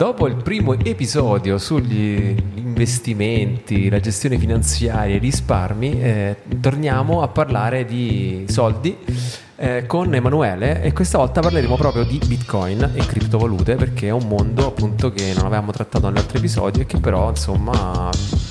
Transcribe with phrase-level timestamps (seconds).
[0.00, 7.84] Dopo il primo episodio sugli investimenti, la gestione finanziaria i risparmi, eh, torniamo a parlare
[7.84, 8.96] di soldi
[9.56, 14.26] eh, con Emanuele e questa volta parleremo proprio di Bitcoin e criptovalute perché è un
[14.26, 18.08] mondo appunto che non avevamo trattato negli altri episodi e che però insomma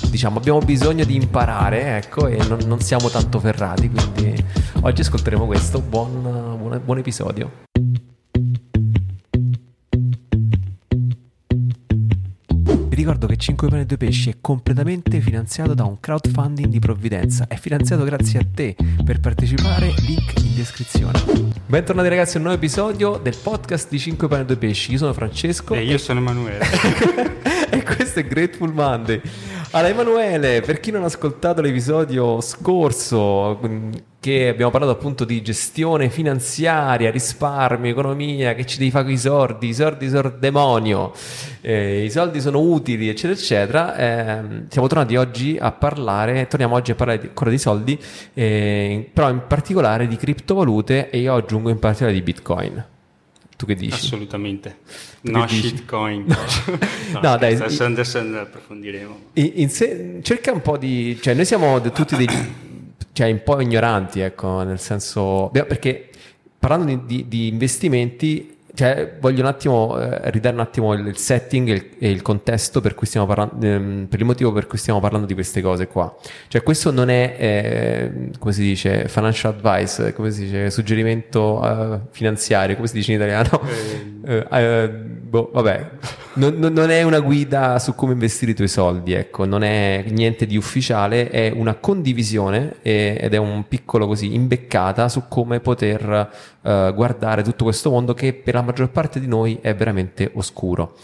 [0.08, 4.44] diciamo abbiamo bisogno di imparare ecco e non, non siamo tanto ferrati quindi
[4.82, 6.22] oggi ascolteremo questo buon,
[6.60, 7.69] buon, buon episodio.
[13.00, 17.46] Ricordo che 5 pane e 2 pesci è completamente finanziato da un crowdfunding di provvidenza.
[17.48, 18.76] È finanziato grazie a te.
[19.02, 21.18] Per partecipare, link in descrizione.
[21.64, 24.92] Bentornati ragazzi a un nuovo episodio del podcast di 5 pane e 2 pesci.
[24.92, 25.72] Io sono Francesco.
[25.72, 26.60] E io sono Emanuele.
[27.70, 29.18] e questo è Grateful Monday.
[29.72, 33.60] Allora, Emanuele, per chi non ha ascoltato l'episodio scorso,
[34.18, 39.18] che abbiamo parlato appunto di gestione finanziaria, risparmio, economia, che ci devi fare con i
[39.18, 41.12] soldi, i soldi sono demonio,
[41.60, 43.94] eh, i soldi sono utili, eccetera, eccetera.
[43.96, 47.96] Eh, siamo tornati oggi a parlare, torniamo oggi a parlare ancora di soldi,
[48.34, 52.84] eh, però in particolare di criptovalute e io aggiungo in particolare di Bitcoin.
[53.60, 53.92] Tu che dici?
[53.92, 54.78] Assolutamente.
[55.20, 56.24] Tu no shitcoin.
[57.12, 57.56] No, no dai.
[57.56, 59.20] Adesso, adesso approfondiremo.
[59.34, 61.18] In, in se, cerca un po' di...
[61.20, 62.26] Cioè, noi siamo tutti dei...
[63.12, 65.50] cioè, un po' ignoranti, ecco, nel senso...
[65.52, 66.08] Perché
[66.58, 71.68] parlando di, di, di investimenti cioè, voglio un attimo eh, ridare un attimo il, setting
[71.68, 74.78] e il, e il, contesto per cui stiamo parlando, ehm, per il motivo per cui
[74.78, 76.14] stiamo parlando di queste cose qua.
[76.48, 82.00] Cioè, questo non è, eh, come si dice, financial advice, come si dice, suggerimento uh,
[82.10, 83.60] finanziario, come si dice in italiano?
[84.22, 84.84] Eh.
[84.84, 84.90] Uh,
[85.30, 85.90] boh, vabbè,
[86.34, 90.46] non, non, è una guida su come investire i tuoi soldi, ecco, non è niente
[90.46, 96.30] di ufficiale, è una condivisione e, ed è un piccolo così imbeccata su come poter
[96.60, 100.96] uh, guardare tutto questo mondo che per la maggior parte di noi è veramente oscuro.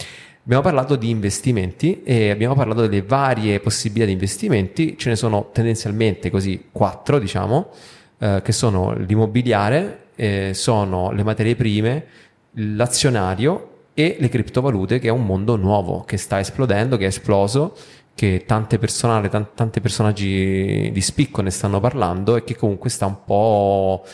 [0.44, 5.50] Abbiamo parlato di investimenti e abbiamo parlato delle varie possibilità di investimenti, ce ne sono
[5.52, 7.70] tendenzialmente così quattro, diciamo,
[8.18, 12.04] eh, che sono l'immobiliare, eh, sono le materie prime,
[12.52, 17.74] l'azionario e le criptovalute, che è un mondo nuovo che sta esplodendo, che è esploso,
[18.14, 23.06] che tante persone, t- tanti personaggi di spicco ne stanno parlando e che comunque sta
[23.06, 24.04] un po'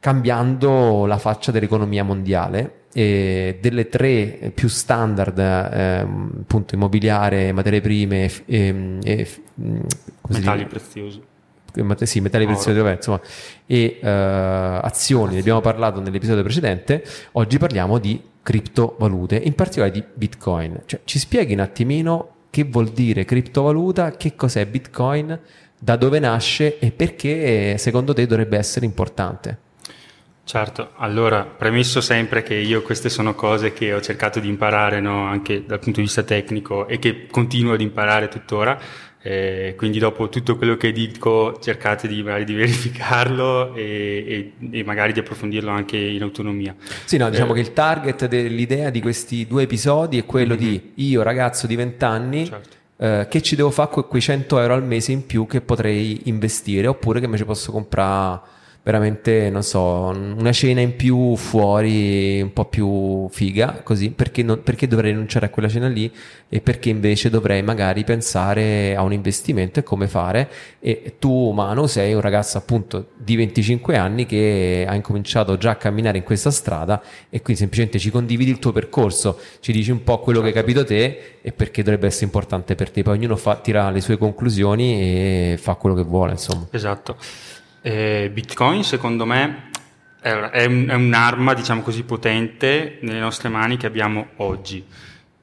[0.00, 2.76] cambiando la faccia dell'economia mondiale.
[2.94, 9.28] E delle tre più standard, eh, appunto immobiliare, materie prime e, e
[10.28, 11.22] metalli preziosi
[12.04, 13.20] sì, metalli preziosi, vabbè, insomma,
[13.66, 14.06] e uh,
[14.84, 20.82] azioni, ne abbiamo parlato nell'episodio precedente, oggi parliamo di criptovalute, in particolare di Bitcoin.
[20.86, 25.38] Cioè, ci spieghi un attimino che vuol dire criptovaluta, che cos'è Bitcoin,
[25.78, 29.58] da dove nasce e perché secondo te dovrebbe essere importante?
[30.42, 35.24] Certo, allora premesso sempre che io queste sono cose che ho cercato di imparare no,
[35.24, 38.76] anche dal punto di vista tecnico e che continuo ad imparare tuttora,
[39.22, 44.84] eh, quindi dopo tutto quello che dico cercate di, magari di verificarlo e, e, e,
[44.84, 46.74] magari di approfondirlo anche in autonomia.
[47.04, 50.68] Sì, no, diciamo eh, che il target dell'idea di questi due episodi è quello mm-hmm.
[50.68, 52.76] di io ragazzo di 20 anni certo.
[52.96, 56.22] eh, che ci devo fare con quei 100 euro al mese in più che potrei
[56.24, 58.58] investire oppure che me ci posso comprare
[58.90, 64.62] veramente, non so, una cena in più fuori, un po' più figa, così, perché, non,
[64.62, 66.12] perché dovrei rinunciare a quella cena lì
[66.48, 70.50] e perché invece dovrei magari pensare a un investimento e come fare.
[70.80, 75.76] E tu, Manu, sei un ragazzo appunto di 25 anni che ha incominciato già a
[75.76, 80.02] camminare in questa strada e quindi semplicemente ci condividi il tuo percorso, ci dici un
[80.02, 80.52] po' quello certo.
[80.52, 83.02] che hai capito te e perché dovrebbe essere importante per te.
[83.02, 86.66] Poi ognuno fa, tira le sue conclusioni e fa quello che vuole, insomma.
[86.72, 87.16] Esatto.
[87.82, 89.70] Eh, Bitcoin secondo me
[90.20, 94.84] è, un, è, un'arma, diciamo così, potente nelle nostre mani che abbiamo oggi.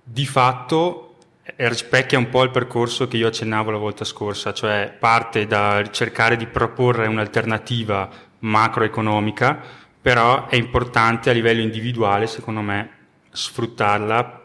[0.03, 1.15] Di fatto
[1.55, 6.35] rispecchia un po' il percorso che io accennavo la volta scorsa, cioè parte da cercare
[6.37, 8.09] di proporre un'alternativa
[8.39, 9.59] macroeconomica,
[10.01, 12.89] però è importante a livello individuale, secondo me,
[13.31, 14.41] sfruttarla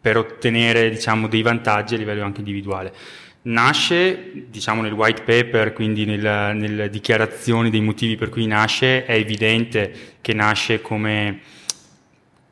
[0.00, 2.92] per ottenere diciamo, dei vantaggi a livello anche individuale.
[3.44, 9.14] Nasce, diciamo nel white paper, quindi nel, nelle dichiarazioni dei motivi per cui nasce, è
[9.14, 11.40] evidente che nasce come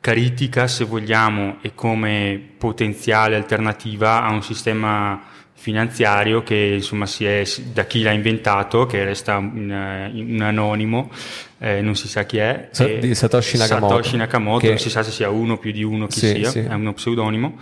[0.01, 5.21] critica, se vogliamo, e come potenziale alternativa a un sistema
[5.53, 11.11] finanziario che insomma si è, da chi l'ha inventato, che resta un, un anonimo,
[11.59, 12.69] eh, non si sa chi è.
[12.71, 13.95] Sa, Satoshi Nakamoto.
[13.95, 14.69] Satoshi Nakamoto, che...
[14.69, 16.59] non si sa se sia uno più di uno chi sì, sia, sì.
[16.59, 17.59] è uno pseudonimo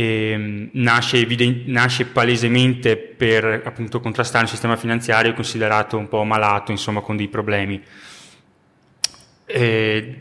[0.00, 6.24] e, mm, nasce, evident- nasce, palesemente per appunto contrastare un sistema finanziario considerato un po'
[6.24, 7.82] malato, insomma con dei problemi.
[9.44, 10.18] E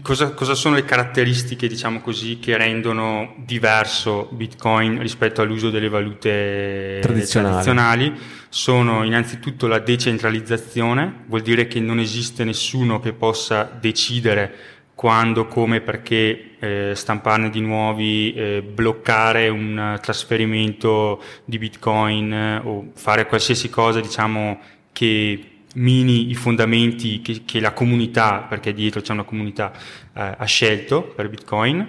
[0.00, 6.98] cosa, cosa, sono le caratteristiche, diciamo così, che rendono diverso Bitcoin rispetto all'uso delle valute
[7.02, 7.52] tradizionali.
[7.52, 8.14] tradizionali?
[8.48, 15.82] Sono innanzitutto la decentralizzazione, vuol dire che non esiste nessuno che possa decidere quando, come,
[15.82, 23.68] perché eh, stamparne di nuovi, eh, bloccare un trasferimento di Bitcoin eh, o fare qualsiasi
[23.68, 24.58] cosa, diciamo,
[24.92, 29.70] che mini i fondamenti che, che, la comunità, perché dietro c'è una comunità,
[30.14, 31.86] eh, ha scelto per Bitcoin.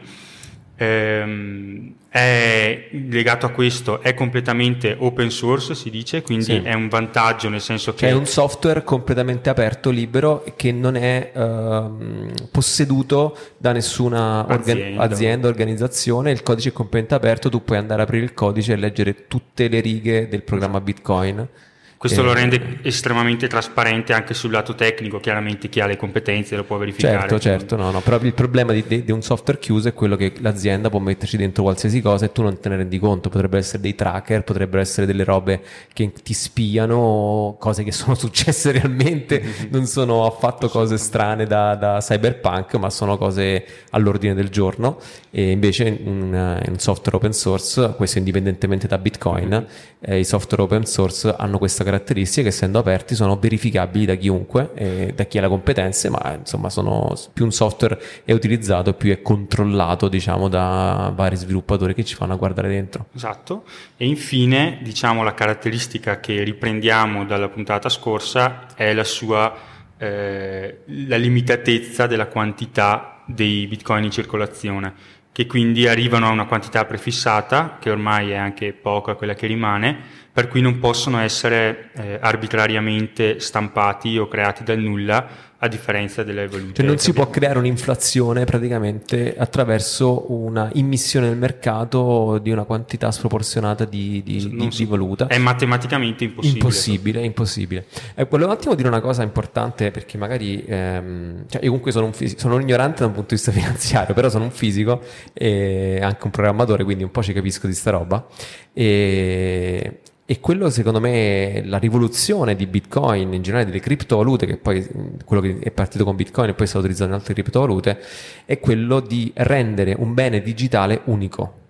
[0.76, 6.62] Ehm, è legato a questo, è completamente open source, si dice, quindi sì.
[6.64, 8.08] è un vantaggio nel senso che...
[8.08, 15.02] È un software completamente aperto, libero, che non è ehm, posseduto da nessuna azienda.
[15.02, 18.74] Organ- azienda, organizzazione, il codice è completamente aperto, tu puoi andare a aprire il codice
[18.74, 21.48] e leggere tutte le righe del programma Bitcoin
[21.98, 26.56] questo eh, lo rende estremamente trasparente anche sul lato tecnico, chiaramente chi ha le competenze
[26.56, 27.22] lo può verificare.
[27.22, 30.16] Certo, certo, no, no, però il problema di, di, di, un software chiuso è quello
[30.16, 33.60] che l'azienda può metterci dentro qualsiasi cosa e tu non te ne rendi conto, potrebbero
[33.60, 35.60] essere dei tracker, potrebbero essere delle robe
[35.92, 41.98] che ti spiano, cose che sono successe realmente, non sono affatto cose strane da, da
[42.00, 45.00] cyberpunk, ma sono cose all'ordine del giorno.
[45.32, 49.66] E invece in, in software open source, questo indipendentemente da Bitcoin,
[50.00, 54.72] eh, i software open source hanno questa caratteristiche che essendo aperti sono verificabili da chiunque,
[54.76, 59.12] eh, da chi ha le competenze, ma insomma sono più un software è utilizzato, più
[59.12, 63.08] è controllato diciamo da vari sviluppatori che ci fanno guardare dentro.
[63.16, 63.64] Esatto.
[63.96, 69.56] E infine diciamo la caratteristica che riprendiamo dalla puntata scorsa è la sua
[69.98, 76.84] eh, la limitatezza della quantità dei bitcoin in circolazione che quindi arrivano a una quantità
[76.86, 80.00] prefissata, che ormai è anche poca quella che rimane,
[80.38, 85.28] per cui non possono essere eh, arbitrariamente stampati o creati dal nulla,
[85.60, 86.74] a differenza delle valute.
[86.74, 93.12] Cioè non si può creare un'inflazione praticamente attraverso una immissione nel mercato di una quantità
[93.12, 95.28] sproporzionata di, di, di, di valuta.
[95.28, 96.60] È matematicamente impossibile.
[96.60, 97.86] Impossibile, impossibile.
[98.16, 102.06] Eh, volevo un attimo dire una cosa importante perché magari, ehm, cioè io comunque sono
[102.06, 105.02] un, fisico, sono un ignorante da un punto di vista finanziario, però sono un fisico
[105.34, 108.26] e anche un programmatore, quindi un po' ci capisco di sta roba.
[108.74, 114.86] E, e quello secondo me la rivoluzione di Bitcoin, in generale delle criptovalute, che poi
[115.24, 118.00] quello che è partito con Bitcoin e poi sta utilizzando altre criptovalute,
[118.46, 121.66] è quello di rendere un bene digitale unico.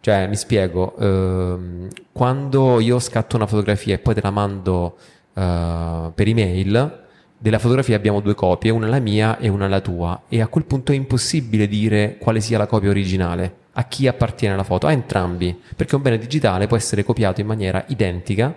[0.00, 4.96] Cioè, mi spiego, ehm, quando io scatto una fotografia e poi te la mando
[5.34, 7.00] eh, per email,
[7.38, 10.64] della fotografia abbiamo due copie, una la mia e una la tua, e a quel
[10.64, 14.92] punto è impossibile dire quale sia la copia originale a chi appartiene la foto, a
[14.92, 18.54] entrambi, perché un bene digitale può essere copiato in maniera identica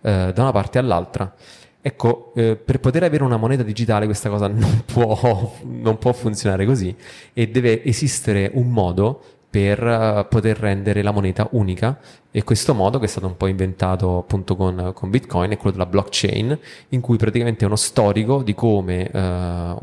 [0.00, 1.34] eh, da una parte all'altra.
[1.86, 6.64] Ecco, eh, per poter avere una moneta digitale questa cosa non può, non può funzionare
[6.64, 6.96] così
[7.34, 9.20] e deve esistere un modo
[9.50, 12.00] per uh, poter rendere la moneta unica
[12.30, 15.72] e questo modo che è stato un po' inventato appunto con, con Bitcoin è quello
[15.72, 16.58] della blockchain
[16.88, 19.76] in cui praticamente è uno storico di come uh, un,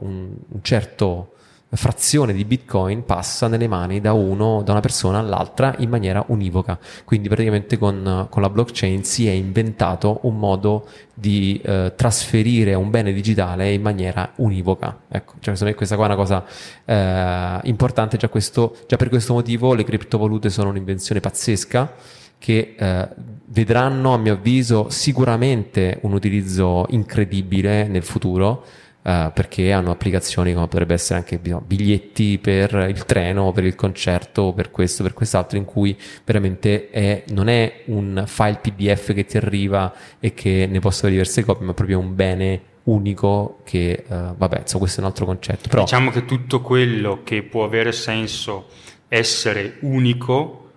[0.48, 1.34] un certo
[1.78, 6.78] frazione di bitcoin passa nelle mani da uno, da una persona all'altra in maniera univoca.
[7.06, 12.90] Quindi praticamente con, con la blockchain si è inventato un modo di eh, trasferire un
[12.90, 15.00] bene digitale in maniera univoca.
[15.08, 16.46] Ecco, cioè secondo me questa qua è una cosa
[16.84, 21.94] eh, importante, già, questo, già per questo motivo le criptovalute sono un'invenzione pazzesca
[22.38, 23.08] che eh,
[23.46, 28.66] vedranno a mio avviso sicuramente un utilizzo incredibile nel futuro
[29.04, 34.54] Uh, perché hanno applicazioni come potrebbe essere anche biglietti per il treno, per il concerto,
[34.54, 39.38] per questo, per quest'altro, in cui veramente è, non è un file PDF che ti
[39.38, 44.36] arriva e che ne posso avere diverse copie, ma proprio un bene unico che, uh,
[44.38, 45.68] vabbè, insomma, questo è un altro concetto.
[45.68, 45.82] Però...
[45.82, 48.68] Diciamo che tutto quello che può avere senso
[49.08, 50.70] essere unico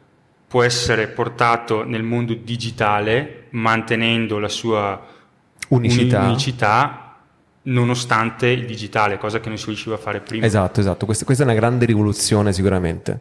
[0.49, 5.05] può essere portato nel mondo digitale mantenendo la sua
[5.69, 7.04] unicità, unicità
[7.65, 10.45] nonostante il digitale, cosa che non si riusciva a fare prima.
[10.45, 13.21] Esatto, esatto, questa, questa è una grande rivoluzione sicuramente.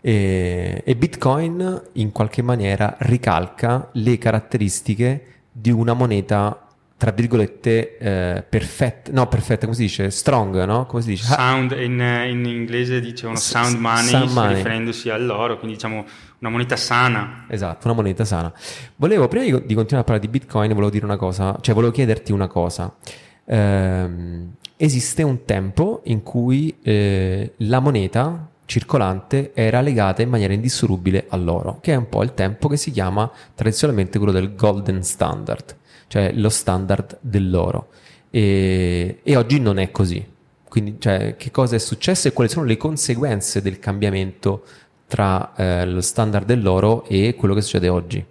[0.00, 6.58] E, e, Bitcoin in qualche maniera ricalca le caratteristiche di una moneta
[6.96, 10.10] tra virgolette eh, perfetta, no perfetta, come si dice?
[10.10, 10.86] Strong, no?
[10.86, 11.24] Come si dice?
[11.24, 12.00] Sound, in,
[12.30, 16.04] in inglese dicevano sound money, sound money, riferendosi all'oro, quindi diciamo
[16.38, 17.46] una moneta sana.
[17.48, 18.52] Esatto, una moneta sana.
[18.96, 21.92] Volevo, prima di, di continuare a parlare di Bitcoin, volevo dire una cosa, cioè volevo
[21.92, 22.94] chiederti una cosa
[23.44, 31.26] ehm, esiste un tempo in cui eh, la moneta circolante era legata in maniera indissolubile
[31.28, 35.76] all'oro, che è un po' il tempo che si chiama tradizionalmente quello del golden standard,
[36.08, 37.88] cioè lo standard dell'oro.
[38.30, 40.32] E, e oggi non è così.
[40.68, 44.64] Quindi, cioè, che cosa è successo e quali sono le conseguenze del cambiamento
[45.06, 48.24] tra eh, lo standard dell'oro e quello che succede oggi?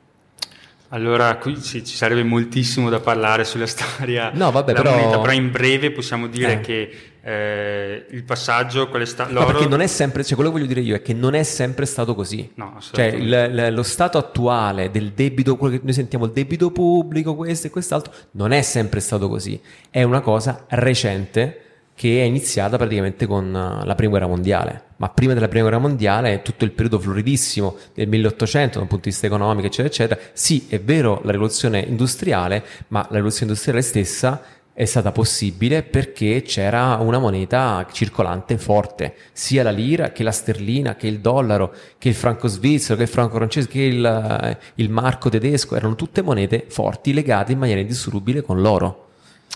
[0.93, 4.95] Allora, qui ci, ci, sarebbe moltissimo da parlare sulla storia no, vabbè, della però...
[4.95, 6.59] moneta, però in breve possiamo dire Eh.
[6.59, 6.91] che
[7.23, 10.81] eh, il passaggio, quelle sta- No, perché non è sempre, cioè quello che voglio dire
[10.81, 12.51] io è che non è sempre stato così.
[12.55, 17.33] No, Cioè il- lo stato attuale del debito, quello che noi sentiamo il debito pubblico,
[17.35, 19.59] questo e quest'altro, non è sempre stato così.
[19.89, 24.83] È una cosa recente che è iniziata praticamente con eh, la prima guerra mondiale.
[24.97, 29.03] Ma prima della prima guerra mondiale, tutto il periodo floridissimo del 1800 da un punto
[29.05, 30.19] di vista economico, eccetera, eccetera.
[30.33, 34.41] Sì, è vero la rivoluzione industriale, ma la rivoluzione industriale stessa
[34.75, 40.95] è stata possibile perché c'era una moneta circolante forte, sia la lira che la sterlina,
[40.95, 44.89] che il dollaro, che il franco svizzero, che il franco francese, che il, eh, il
[44.89, 49.09] marco tedesco, erano tutte monete forti legate in maniera indissolubile con l'oro.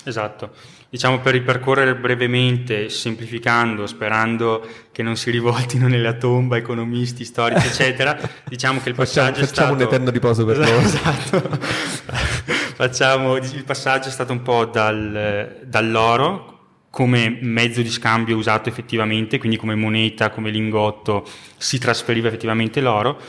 [0.04, 0.52] Esatto.
[0.90, 8.18] Diciamo per ripercorrere brevemente, semplificando, sperando che non si rivoltino nella tomba economisti, storici, eccetera,
[8.48, 9.82] diciamo che il Facciamo, passaggio è facciamo stato...
[9.82, 10.78] un eterno riposo per loro.
[10.80, 11.60] Esatto.
[12.78, 16.58] Facciamo, il passaggio è stato un po' dal- dall'oro
[16.90, 21.28] come mezzo di scambio usato effettivamente, quindi come moneta, come lingotto,
[21.58, 23.20] si trasferiva effettivamente l'oro.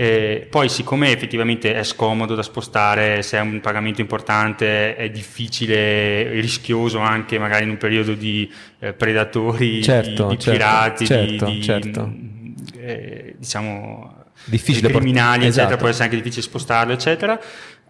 [0.00, 6.30] Eh, poi, siccome effettivamente è scomodo da spostare, se è un pagamento importante, è difficile,
[6.40, 11.44] rischioso anche magari in un periodo di eh, predatori, Certo, di, di certo, pirati, certo,
[11.46, 12.12] di, certo.
[12.76, 15.76] eh, diciamo Difficile di port- criminali, eccetera, esatto.
[15.78, 17.40] può essere anche difficile spostarlo, eccetera.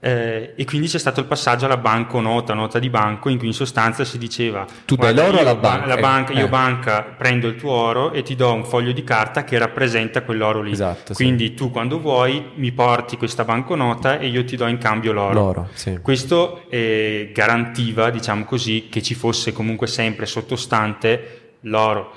[0.01, 3.53] Eh, e quindi c'è stato il passaggio alla banconota, nota di banco, in cui in
[3.53, 5.87] sostanza si diceva: Tu dai "Guarda, l'oro io alla ba- banca".
[5.87, 6.49] la banca- io Eh.
[6.49, 10.63] banca prendo il tuo oro e ti do un foglio di carta che rappresenta quell'oro
[10.63, 10.71] lì.
[10.71, 11.25] Esatto, sì.
[11.25, 15.33] quindi tu quando vuoi mi porti questa banconota e io ti do in cambio l'oro.
[15.35, 15.99] L'oro, sì.
[16.01, 22.13] Questo eh, garantiva, diciamo così, che ci fosse comunque sempre sottostante l'oro.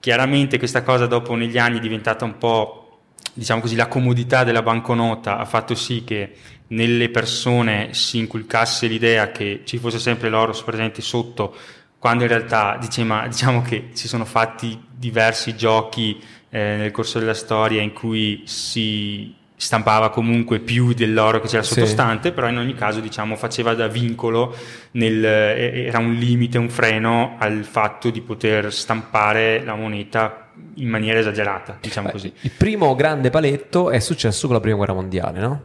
[0.00, 2.98] Chiaramente questa cosa dopo negli anni è diventata un po',
[3.34, 6.32] diciamo così, la comodità della banconota ha fatto sì che
[6.70, 11.54] nelle persone si inculcasse l'idea che ci fosse sempre l'oro presente sotto,
[11.98, 17.34] quando in realtà diciamo, diciamo che si sono fatti diversi giochi eh, nel corso della
[17.34, 21.74] storia in cui si stampava comunque più dell'oro che c'era Sì.
[21.74, 24.56] sottostante, però in ogni caso diciamo faceva da vincolo,
[24.92, 30.88] nel, eh, era un limite, un freno al fatto di poter stampare la moneta in
[30.88, 32.32] maniera esagerata, diciamo Beh, così.
[32.40, 35.62] Il primo grande paletto è successo con la prima guerra mondiale, no?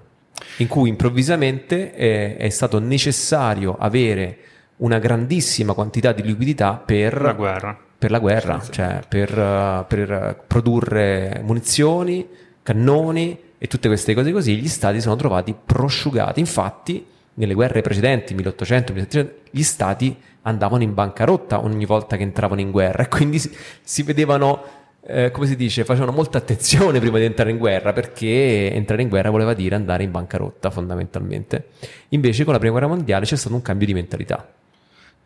[0.58, 4.38] In cui improvvisamente eh, è stato necessario avere
[4.78, 7.78] una grandissima quantità di liquidità per La guerra.
[7.98, 8.72] per la guerra, Sì, sì.
[8.74, 12.28] cioè per, uh, per produrre munizioni,
[12.62, 16.40] cannoni e tutte queste cose così, gli stati sono trovati prosciugati.
[16.42, 22.62] Infatti, nelle guerre precedenti, 1800, 1700, gli stati andavano in bancarotta ogni volta che entravano
[22.62, 23.50] in guerra e quindi si,
[23.82, 24.75] si vedevano,
[25.08, 29.10] eh, come si dice, facevano molta attenzione prima di entrare in guerra perché entrare in
[29.10, 31.70] guerra voleva dire andare in bancarotta fondamentalmente.
[32.10, 34.48] Invece con la prima guerra mondiale c'è stato un cambio di mentalità.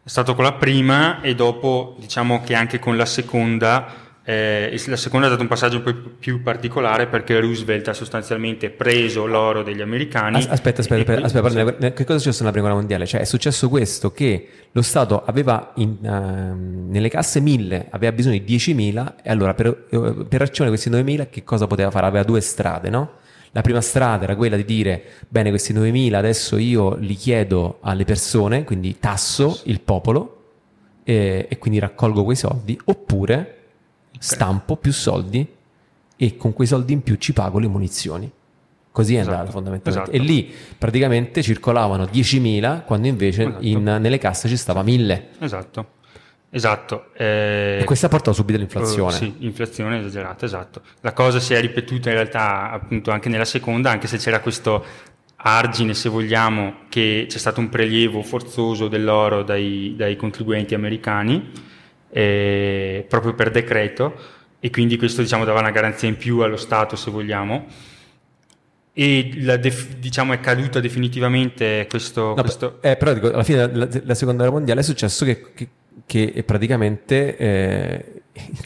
[0.04, 4.96] È stato con la prima e dopo diciamo che anche con la seconda, eh, la
[4.96, 9.64] seconda è stato un passaggio un po' più particolare perché Roosevelt ha sostanzialmente preso l'oro
[9.64, 10.38] degli americani.
[10.38, 13.08] As- Aspetta, aspetta, aspetta, aspetta, parla- che cosa è successo nella prima guerra mondiale?
[13.08, 18.38] Cioè è successo questo che lo Stato aveva in, ehm, nelle casse 1000, aveva bisogno
[18.38, 19.98] di 10.000 e allora per, eh,
[20.30, 22.06] per racimolare questi 9.000 che cosa poteva fare?
[22.06, 23.14] Aveva due strade, no?
[23.54, 28.06] La prima strada era quella di dire, bene, questi 9.000 adesso io li chiedo alle
[28.06, 30.36] persone, quindi tasso il popolo
[31.04, 33.56] e, e quindi raccolgo quei soldi, oppure
[34.20, 35.48] stampo più soldi
[36.16, 38.30] e con quei soldi in più ci pago le munizioni.
[38.92, 40.12] Così è Esatto, andato fondamentalmente.
[40.12, 40.24] esatto.
[40.24, 43.66] E lì praticamente circolavano 10.000 quando invece Esatto.
[43.66, 45.22] in- nelle casse ci stava 1.000.
[45.40, 45.86] Esatto,
[46.50, 47.06] esatto.
[47.16, 49.14] eh, E questa portò subito all'inflazione.
[49.14, 50.82] Eh, sì, inflazione esagerata, esatto.
[51.02, 54.84] La cosa si è ripetuta in realtà appunto anche nella seconda, anche se c'era questo
[55.42, 61.52] argine, se vogliamo, che c'è stato un prelievo forzoso dell'oro dai, dai contribuenti americani,
[62.12, 64.14] eh, proprio per decreto,
[64.60, 67.66] e quindi questo diciamo dava una garanzia in più allo Stato, se vogliamo.
[68.92, 69.30] E
[69.62, 72.34] def- diciamo è caduta definitivamente questo...
[72.36, 75.54] No, questo- eh, però dico, alla fine della, della seconda guerra mondiale è successo che,
[75.54, 75.68] che-
[76.06, 78.06] che praticamente eh,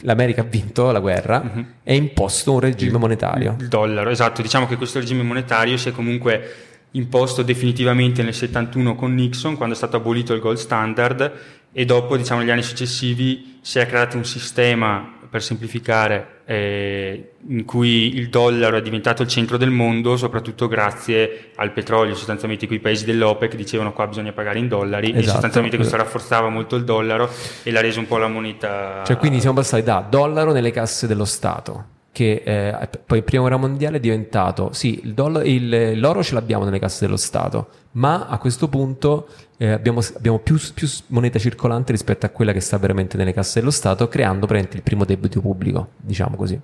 [0.01, 1.73] l'America ha vinto la guerra Mhm.
[1.83, 3.57] e ha imposto un regime monetario.
[3.59, 4.41] Il dollaro, esatto.
[4.41, 6.53] Diciamo che questo regime monetario si è comunque
[6.91, 11.31] imposto definitivamente nel 71 con Nixon, quando è stato abolito il gold standard,
[11.73, 17.65] e dopo, diciamo, negli anni successivi si è creato un sistema, per semplificare, eh, in
[17.65, 22.77] cui il dollaro è diventato il centro del mondo, soprattutto grazie al petrolio, sostanzialmente quei
[22.77, 25.21] paesi dell'OPEC dicevano qua bisogna pagare in dollari esatto.
[25.21, 27.27] e sostanzialmente questo rafforzava molto il dollaro
[27.63, 29.01] e l'ha reso un po' la moneta...
[29.03, 33.57] Cioè quindi siamo passati da dollaro nelle casse dello Stato che eh, poi prima guerra
[33.57, 38.27] mondiale è diventato sì, il dollaro, il, l'oro ce l'abbiamo nelle casse dello Stato, ma
[38.27, 39.27] a questo punto
[39.57, 43.59] eh, abbiamo, abbiamo più, più, moneta circolante rispetto a quella che sta veramente nelle casse
[43.59, 46.57] dello Stato, creando il primo debito pubblico, diciamo così,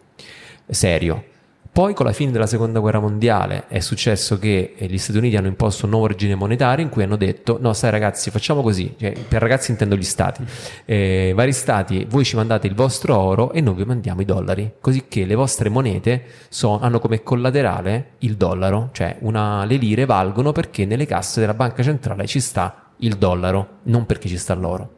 [0.67, 1.23] serio.
[1.71, 5.37] Poi con la fine della seconda guerra mondiale è successo che eh, gli Stati Uniti
[5.37, 8.95] hanno imposto un nuovo regime monetario in cui hanno detto no sai ragazzi facciamo così,
[8.99, 10.43] cioè, per ragazzi intendo gli stati,
[10.85, 14.73] eh, vari stati voi ci mandate il vostro oro e noi vi mandiamo i dollari,
[14.81, 20.05] così che le vostre monete so, hanno come collaterale il dollaro, cioè una, le lire
[20.05, 24.53] valgono perché nelle casse della banca centrale ci sta il dollaro, non perché ci sta
[24.53, 24.97] l'oro.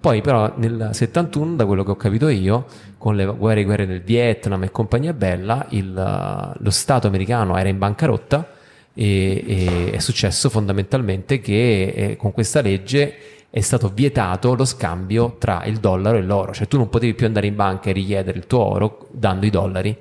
[0.00, 2.66] Poi però nel 71, da quello che ho capito io,
[2.98, 7.78] con le guerre, guerre del Vietnam e compagnia bella, il, lo Stato americano era in
[7.78, 8.48] bancarotta
[8.94, 13.16] e, e è successo fondamentalmente che eh, con questa legge
[13.50, 17.26] è stato vietato lo scambio tra il dollaro e l'oro, cioè tu non potevi più
[17.26, 19.96] andare in banca e richiedere il tuo oro dando i dollari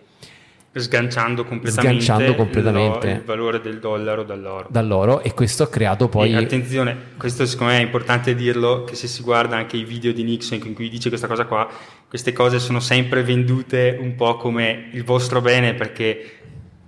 [0.79, 4.67] sganciando completamente, sganciando completamente il, valore del dollaro dall'oro.
[4.69, 5.21] dall'oro.
[5.21, 6.33] E questo ha creato poi.
[6.33, 10.13] E attenzione, questo secondo me è importante dirlo: che se si guarda anche i video
[10.13, 11.67] di Nixon in cui dice questa cosa qua,
[12.07, 16.36] queste cose sono sempre vendute un po' come il vostro bene perché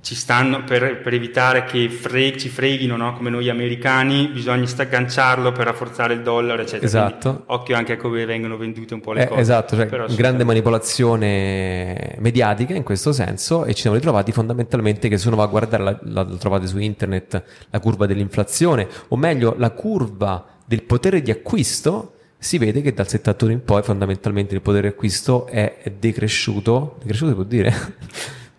[0.01, 3.13] ci stanno per, per evitare che fre- ci freghino no?
[3.13, 6.85] come noi americani, bisogna stagganciarlo per rafforzare il dollaro, eccetera.
[6.85, 7.29] Esatto.
[7.29, 9.41] Quindi, occhio anche a come vengono vendute un po' le eh, cose.
[9.41, 15.17] Esatto, cioè, Però, grande manipolazione mediatica in questo senso e ci siamo ritrovati fondamentalmente che
[15.17, 19.17] se uno va a guardare, la, la, la trovate su internet, la curva dell'inflazione, o
[19.17, 24.55] meglio la curva del potere di acquisto, si vede che dal 71 in poi fondamentalmente
[24.55, 27.73] il potere di acquisto è decresciuto, decresciuto si può dire?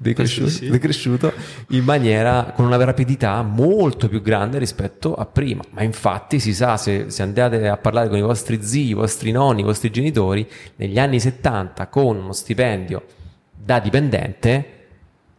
[0.03, 0.71] Decresciuto, sì, sì.
[0.71, 1.31] decresciuto
[1.69, 5.63] in maniera con una rapidità molto più grande rispetto a prima.
[5.71, 9.31] Ma infatti si sa, se, se, andate a parlare con i vostri zii, i vostri
[9.31, 13.05] nonni, i vostri genitori, negli anni 70 con uno stipendio
[13.53, 14.79] da dipendente,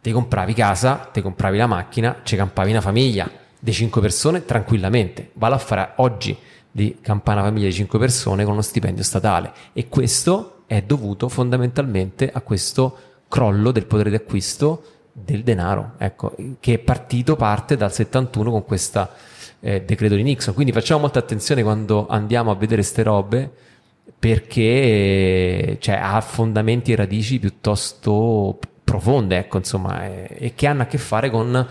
[0.00, 3.28] ti compravi casa, ti compravi la macchina, ci campavi una famiglia
[3.58, 5.30] di 5 persone tranquillamente.
[5.34, 6.36] Vado a fare oggi
[6.70, 11.28] di campare una famiglia di 5 persone con uno stipendio statale e questo è dovuto
[11.28, 17.90] fondamentalmente a questo crollo del potere d'acquisto del denaro, ecco, che è partito, parte dal
[17.90, 19.08] 71 con questo
[19.60, 20.52] eh, decreto di Nixon.
[20.52, 23.50] Quindi facciamo molta attenzione quando andiamo a vedere queste robe
[24.18, 30.86] perché cioè, ha fondamenti e radici piuttosto profonde, ecco, insomma, e, e che hanno a
[30.86, 31.66] che fare con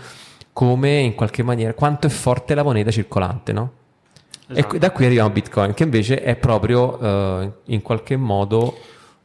[0.52, 3.72] come in qualche maniera quanto è forte la moneta circolante, no?
[4.48, 4.74] Esatto.
[4.74, 8.76] E da qui arriviamo a Bitcoin, che invece è proprio uh, in qualche modo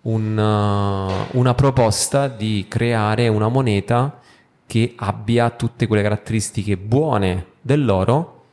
[0.02, 4.20] una, uh, una proposta di creare una moneta
[4.66, 8.44] che abbia tutte quelle caratteristiche buone dell'oro,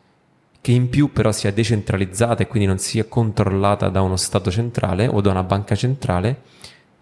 [0.61, 5.07] che in più però sia decentralizzata e quindi non sia controllata da uno Stato centrale
[5.07, 6.41] o da una banca centrale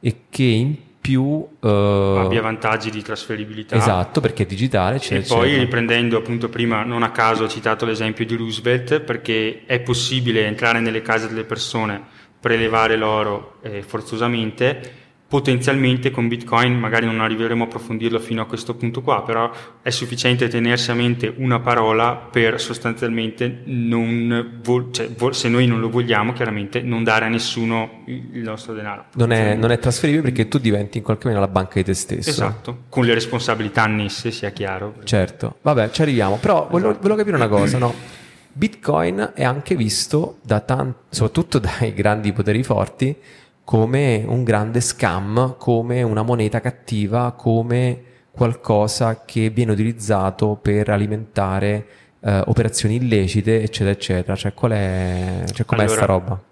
[0.01, 3.75] e che in più uh, abbia vantaggi di trasferibilità.
[3.75, 4.99] Esatto, perché è digitale.
[4.99, 9.63] C'è, e poi riprendendo appunto prima, non a caso ho citato l'esempio di Roosevelt, perché
[9.67, 17.07] è possibile entrare nelle case delle persone prelevare l'oro eh, forzosamente, potenzialmente con Bitcoin magari
[17.07, 19.51] non arriveremo a approfondirlo fino a questo punto qua, però
[19.81, 25.67] è sufficiente tenersi a mente una parola per sostanzialmente non, vo- cioè, vo- se noi
[25.67, 29.05] non lo vogliamo chiaramente non dare a nessuno il nostro denaro.
[29.15, 31.95] Non è, non è, trasferibile perché tu diventi in qualche maniera la banca di te
[31.95, 32.29] stesso.
[32.29, 34.97] Esatto, con le responsabilità annesse sia chiaro.
[35.05, 36.71] Certo, vabbè ci arriviamo, però esatto.
[36.73, 38.21] volevo, volevo capire una cosa, no?
[38.53, 43.17] Bitcoin è anche visto, da tanti, soprattutto dai grandi poteri forti,
[43.65, 51.87] come un grande scam, come una moneta cattiva, come qualcosa che viene utilizzato per alimentare
[52.21, 54.37] eh, operazioni illecite, eccetera, eccetera.
[54.37, 56.43] Cioè, qual è, cioè com'è allora, sta roba?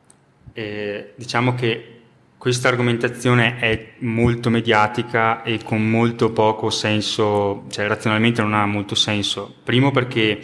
[0.52, 2.00] Eh, diciamo che
[2.36, 8.94] questa argomentazione è molto mediatica e con molto poco senso, cioè razionalmente non ha molto
[8.94, 9.56] senso.
[9.62, 10.40] Primo perché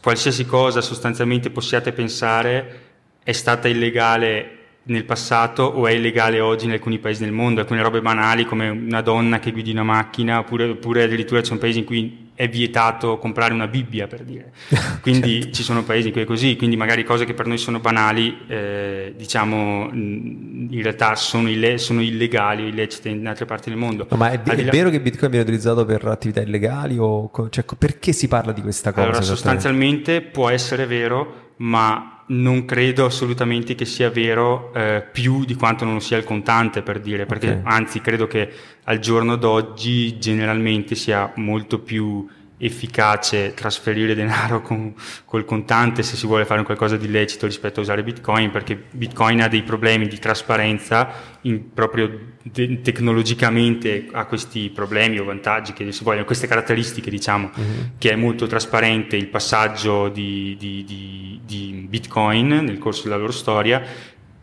[0.00, 2.80] qualsiasi cosa sostanzialmente possiate pensare
[3.22, 7.82] è stata illegale nel passato o è illegale oggi in alcuni paesi del mondo, alcune
[7.82, 11.78] robe banali come una donna che guidi una macchina oppure, oppure addirittura ci sono paesi
[11.78, 14.52] in cui è vietato comprare una Bibbia per dire.
[15.00, 15.56] Quindi certo.
[15.56, 18.38] ci sono paesi in cui è così, quindi magari cose che per noi sono banali,
[18.48, 24.06] eh, diciamo, in realtà sono, ille- sono illegali o illecite in altre parti del mondo.
[24.10, 28.12] No, ma è, è vero che Bitcoin viene utilizzato per attività illegali o cioè, perché
[28.12, 29.06] si parla di questa cosa?
[29.06, 35.54] Allora, sostanzialmente può essere vero, ma non credo assolutamente che sia vero eh, più di
[35.54, 37.62] quanto non sia il contante per dire, perché okay.
[37.64, 38.50] anzi credo che
[38.84, 42.26] al giorno d'oggi generalmente sia molto più
[42.64, 44.94] efficace trasferire denaro con,
[45.26, 49.42] col contante se si vuole fare qualcosa di illecito rispetto a usare Bitcoin, perché Bitcoin
[49.42, 55.92] ha dei problemi di trasparenza, in, proprio de- tecnologicamente ha questi problemi o vantaggi che
[55.92, 57.80] si vogliono, queste caratteristiche diciamo, mm-hmm.
[57.98, 63.32] che è molto trasparente il passaggio di, di, di, di Bitcoin nel corso della loro
[63.32, 63.82] storia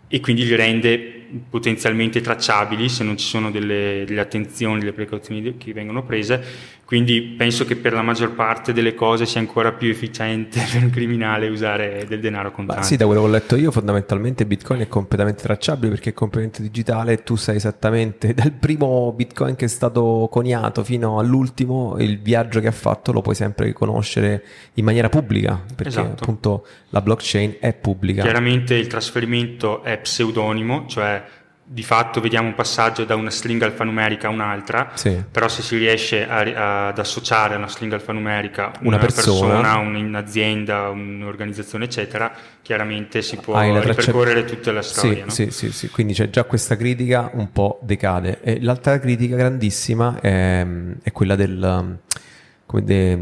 [0.07, 5.57] e quindi li rende potenzialmente tracciabili se non ci sono delle, delle attenzioni, delle precauzioni
[5.57, 9.89] che vengono prese quindi penso che per la maggior parte delle cose sia ancora più
[9.89, 12.81] efficiente per un criminale usare del denaro contante.
[12.81, 16.13] Beh, sì, da quello che ho letto io, fondamentalmente Bitcoin è completamente tracciabile perché è
[16.13, 21.95] completamente digitale e tu sai esattamente dal primo Bitcoin che è stato coniato fino all'ultimo,
[21.97, 26.23] il viaggio che ha fatto lo puoi sempre conoscere in maniera pubblica perché esatto.
[26.23, 28.23] appunto la blockchain è pubblica.
[28.23, 31.23] Chiaramente il trasferimento è pseudonimo, cioè
[31.73, 35.23] di fatto vediamo un passaggio da una stringa alfanumerica a un'altra, sì.
[35.31, 39.51] però se si riesce a, a, ad associare a una stringa alfanumerica una, una persona,
[39.51, 42.29] persona un'azienda, un'organizzazione, eccetera,
[42.61, 45.29] chiaramente si può ripercorrere tutta la storia.
[45.29, 45.51] Sì, no?
[45.51, 48.41] sì, sì, quindi c'è già questa critica un po' decade.
[48.41, 50.67] E l'altra critica grandissima è,
[51.01, 51.99] è quella del,
[52.65, 53.19] de,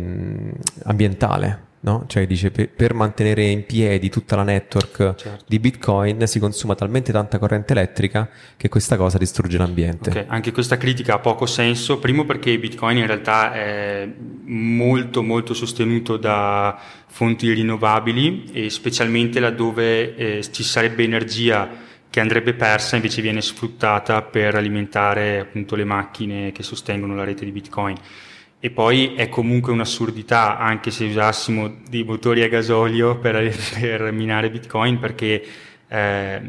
[0.85, 2.03] ambientale No?
[2.07, 5.45] Cioè dice per, per, mantenere in piedi tutta la network certo.
[5.47, 10.09] di Bitcoin si consuma talmente tanta corrente elettrica che questa cosa distrugge l'ambiente.
[10.09, 10.25] Okay.
[10.27, 14.09] Anche questa critica ha poco senso, primo perché Bitcoin in realtà è
[14.43, 22.53] molto molto sostenuto da fonti rinnovabili e specialmente laddove eh, ci sarebbe energia che andrebbe
[22.53, 27.95] persa invece viene sfruttata per alimentare appunto le macchine che sostengono la rete di Bitcoin
[28.61, 34.49] e poi è comunque un'assurdità anche se usassimo dei motori a gasolio per, per minare
[34.49, 35.43] bitcoin perché
[35.87, 36.41] eh,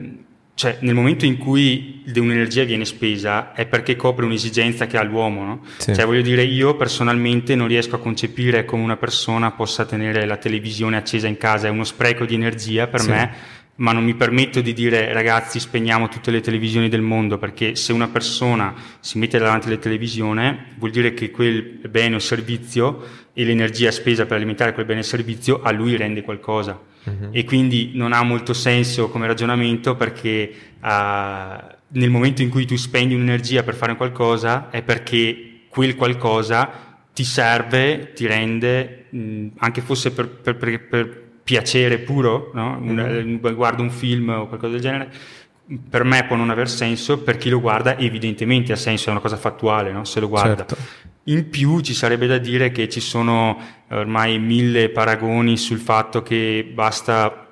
[0.55, 5.44] cioè, nel momento in cui un'energia viene spesa è perché copre un'esigenza che ha l'uomo
[5.44, 5.61] no?
[5.79, 5.94] sì.
[5.94, 10.37] cioè voglio dire io personalmente non riesco a concepire come una persona possa tenere la
[10.37, 13.09] televisione accesa in casa è uno spreco di energia per sì.
[13.09, 13.35] me
[13.81, 17.93] ma non mi permetto di dire ragazzi spegniamo tutte le televisioni del mondo perché se
[17.93, 23.45] una persona si mette davanti alla televisione vuol dire che quel bene o servizio e
[23.45, 27.29] l'energia spesa per alimentare quel bene o servizio a lui rende qualcosa uh-huh.
[27.33, 30.88] e quindi non ha molto senso come ragionamento perché uh,
[31.93, 37.25] nel momento in cui tu spendi un'energia per fare qualcosa è perché quel qualcosa ti
[37.25, 42.79] serve, ti rende, mh, anche fosse per, per, per, per piacere puro, no?
[42.81, 43.55] mm-hmm.
[43.55, 45.11] guardo un film o qualcosa del genere,
[45.88, 49.20] per me può non aver senso, per chi lo guarda evidentemente ha senso, è una
[49.20, 50.05] cosa fattuale, no?
[50.05, 50.66] se lo guarda.
[50.66, 50.76] Certo.
[51.24, 53.59] In più ci sarebbe da dire che ci sono
[53.90, 57.46] ormai mille paragoni sul fatto che basta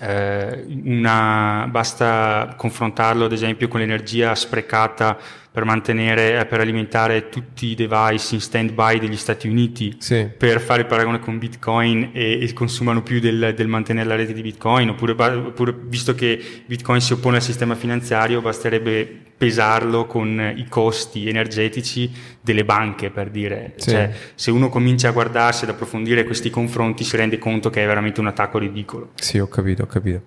[0.00, 5.18] eh, una, basta confrontarlo ad esempio con l'energia sprecata
[5.52, 10.28] per mantenere, eh, per alimentare tutti i device in stand-by degli Stati Uniti sì.
[10.36, 14.32] per fare il paragone con Bitcoin e, e consumano più del, del, mantenere la rete
[14.32, 20.52] di Bitcoin, oppure, oppure, visto che Bitcoin si oppone al sistema finanziario, basterebbe pesarlo con
[20.54, 23.72] i costi energetici delle banche, per dire.
[23.76, 23.90] Sì.
[23.90, 27.86] Cioè, se uno comincia a guardarsi ad approfondire questi confronti si rende conto che è
[27.86, 29.10] veramente un attacco ridicolo.
[29.14, 30.22] Sì, ho capito, ho capito.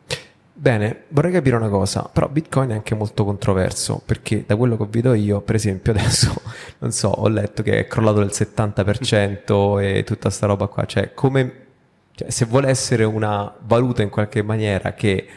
[0.55, 4.85] Bene, vorrei capire una cosa, però Bitcoin è anche molto controverso, perché da quello che
[4.85, 6.31] visto io, per esempio, adesso,
[6.79, 11.13] non so, ho letto che è crollato del 70% e tutta sta roba qua, cioè
[11.15, 11.65] come,
[12.13, 15.27] cioè, se vuole essere una valuta in qualche maniera che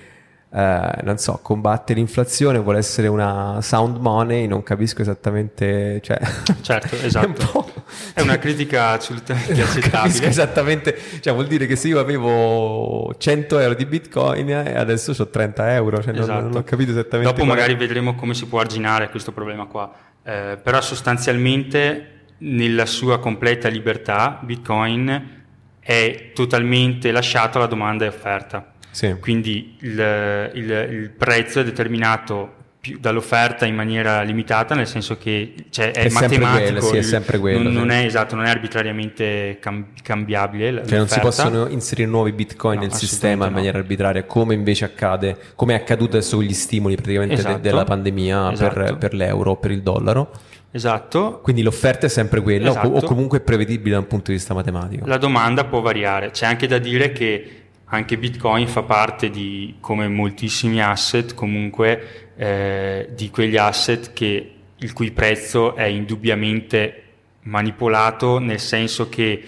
[0.56, 6.18] eh, non so, combatte l'inflazione, vuole essere una sound money, non capisco esattamente, cioè...
[6.62, 7.66] Certo, esatto.
[8.14, 10.26] è, è, una critica assolutamente accettabile.
[10.26, 15.28] esattamente, cioè vuol dire che se io avevo 100 euro di bitcoin e adesso ho
[15.28, 16.40] 30 euro, cioè esatto.
[16.40, 17.34] non, non, ho capito esattamente.
[17.34, 17.76] Dopo magari è.
[17.76, 19.92] vedremo come si può arginare questo problema qua,
[20.22, 25.34] eh, però sostanzialmente nella sua completa libertà bitcoin
[25.80, 29.14] è totalmente lasciato alla domanda e offerta sì.
[29.20, 32.54] Quindi il, il, il, prezzo è determinato
[32.98, 37.62] dall'offerta in maniera limitata, nel senso che cioè, è, è, matematico, quello, sì, è quello.
[37.64, 40.82] Non, non, è esatto, non è arbitrariamente cam- cambiabile.
[40.86, 44.86] Cioè non si possono inserire nuovi bitcoin no, nel sistema in maniera arbitraria, come invece
[44.86, 48.74] accade, come è accaduto adesso con gli stimoli praticamente esatto, de- della pandemia esatto.
[48.80, 50.30] per, per l'euro o per il dollaro.
[50.70, 51.40] Esatto.
[51.42, 52.88] Quindi l'offerta è sempre quella Esatto.
[52.88, 55.06] o, o comunque è prevedibile da un punto di vista matematico.
[55.06, 56.30] La domanda può variare.
[56.30, 63.10] C'è anche da dire che anche Bitcoin fa parte di, come moltissimi asset, comunque eh,
[63.14, 67.02] di quegli asset che, il cui prezzo è indubbiamente
[67.42, 69.42] manipolato, nel senso che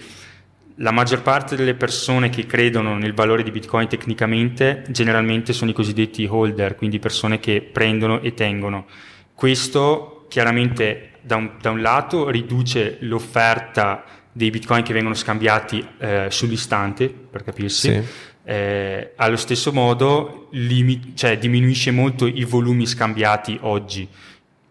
[0.75, 5.73] la maggior parte delle persone che credono nel valore di Bitcoin tecnicamente generalmente sono i
[5.73, 8.85] cosiddetti holder, quindi persone che prendono e tengono.
[9.33, 16.27] Questo chiaramente da un, da un lato riduce l'offerta dei Bitcoin che vengono scambiati eh,
[16.29, 18.03] sull'istante, per capirsi, Sì.
[18.49, 24.07] Eh, allo stesso modo limi- cioè, diminuisce molto i volumi scambiati oggi,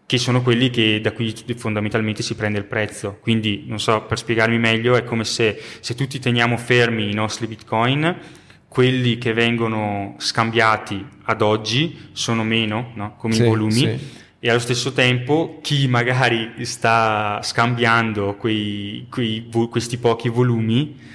[0.05, 3.19] che sono quelli che, da cui fondamentalmente si prende il prezzo.
[3.21, 7.47] Quindi, non so, per spiegarmi meglio, è come se, se tutti teniamo fermi i nostri
[7.47, 8.17] bitcoin,
[8.67, 13.15] quelli che vengono scambiati ad oggi sono meno, no?
[13.15, 13.97] come Sì, i volumi, sì.
[14.41, 21.07] e allo stesso tempo chi magari sta scambiando quei- quei questi pochi volumi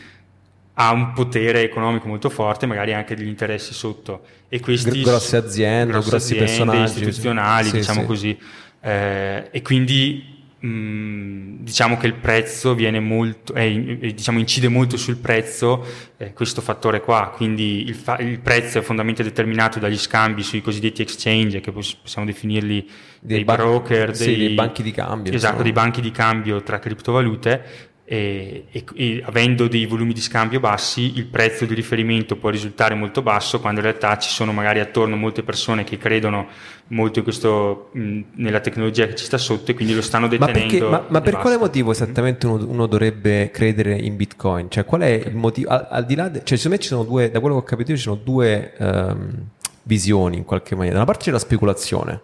[0.75, 4.23] ha un potere economico molto forte, magari anche degli interessi sotto.
[4.49, 8.07] E questi Gr- grosse aziende, grosse grossi aziende personaggi, istituzionali, sì, diciamo sì.
[8.07, 8.39] così.
[8.81, 14.97] Eh, e quindi mh, diciamo che il prezzo viene molto, eh, eh, diciamo incide molto
[14.97, 15.85] sul prezzo
[16.17, 20.61] eh, questo fattore qua, quindi il, fa- il prezzo è fondamentalmente determinato dagli scambi sui
[20.61, 22.89] cosiddetti exchange, che pos- possiamo definirli
[23.21, 25.63] dei, ban- broker, sì, dei banchi di cambio, Esatto, insomma.
[25.63, 27.93] dei banchi di cambio tra criptovalute.
[28.07, 32.95] E, e- e avendo dei volumi di scambio bassi, il prezzo di riferimento può risultare
[32.95, 36.49] molto basso, quando in realtà ci sono magari attorno molte persone che credono
[36.89, 40.37] molto in questo, mh, nella tecnologia che ci sta sotto e quindi lo stanno Ma,
[40.37, 40.69] detenendo.
[40.69, 44.71] perché, ma, ma per quale motivo esattamente uno, uno dovrebbe credere in Bitcoin?
[44.71, 45.71] Cioè, qual è il motivo?
[45.71, 47.65] Al, al di là, de- cioè, secondo me ci sono due, da quello che ho
[47.65, 49.45] capito, io ci sono due ehm,
[49.85, 50.99] visioni in qualche maniera.
[50.99, 52.21] Da una parte c'è la speculazione,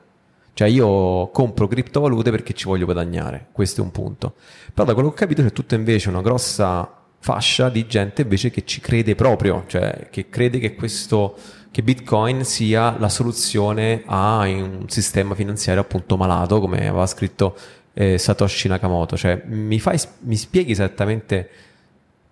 [0.52, 4.34] cioè io compro criptovalute perché ci voglio guadagnare, questo è un punto.
[4.72, 8.50] Però da quello che ho capito c'è tutta invece una grossa fascia di gente invece
[8.50, 11.36] che ci crede proprio, cioè che crede che questo
[11.70, 17.56] che Bitcoin sia la soluzione a un sistema finanziario appunto malato, come aveva scritto
[17.92, 19.16] eh, Satoshi Nakamoto.
[19.16, 21.48] Cioè, mi, fai, mi spieghi esattamente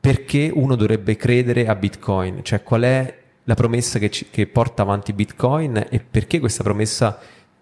[0.01, 2.43] perché uno dovrebbe credere a Bitcoin?
[2.43, 7.19] Cioè, qual è la promessa che, ci- che porta avanti Bitcoin e perché questa promessa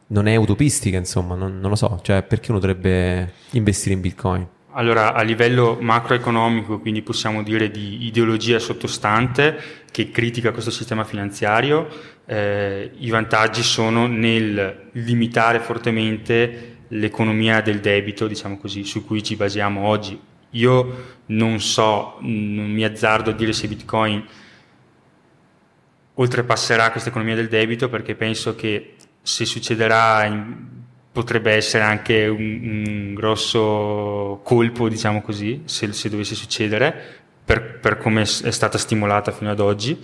[0.09, 1.99] non è utopistica, insomma, non, non lo so.
[2.03, 4.47] Cioè, perché uno dovrebbe investire in Bitcoin?
[4.73, 11.89] Allora, a livello macroeconomico, quindi possiamo dire di ideologia sottostante che critica questo sistema finanziario,
[12.27, 19.35] eh, i vantaggi sono nel limitare fortemente l'economia del debito, diciamo così, su cui ci
[19.35, 20.21] basiamo oggi.
[20.51, 24.25] Io non so, non mi azzardo a dire se Bitcoin
[26.19, 28.96] oltrepasserà questa economia del debito perché penso che
[29.27, 30.31] se succederà
[31.11, 36.95] potrebbe essere anche un, un grosso colpo, diciamo così, se, se dovesse succedere,
[37.45, 39.99] per, per come è stata stimolata fino ad oggi,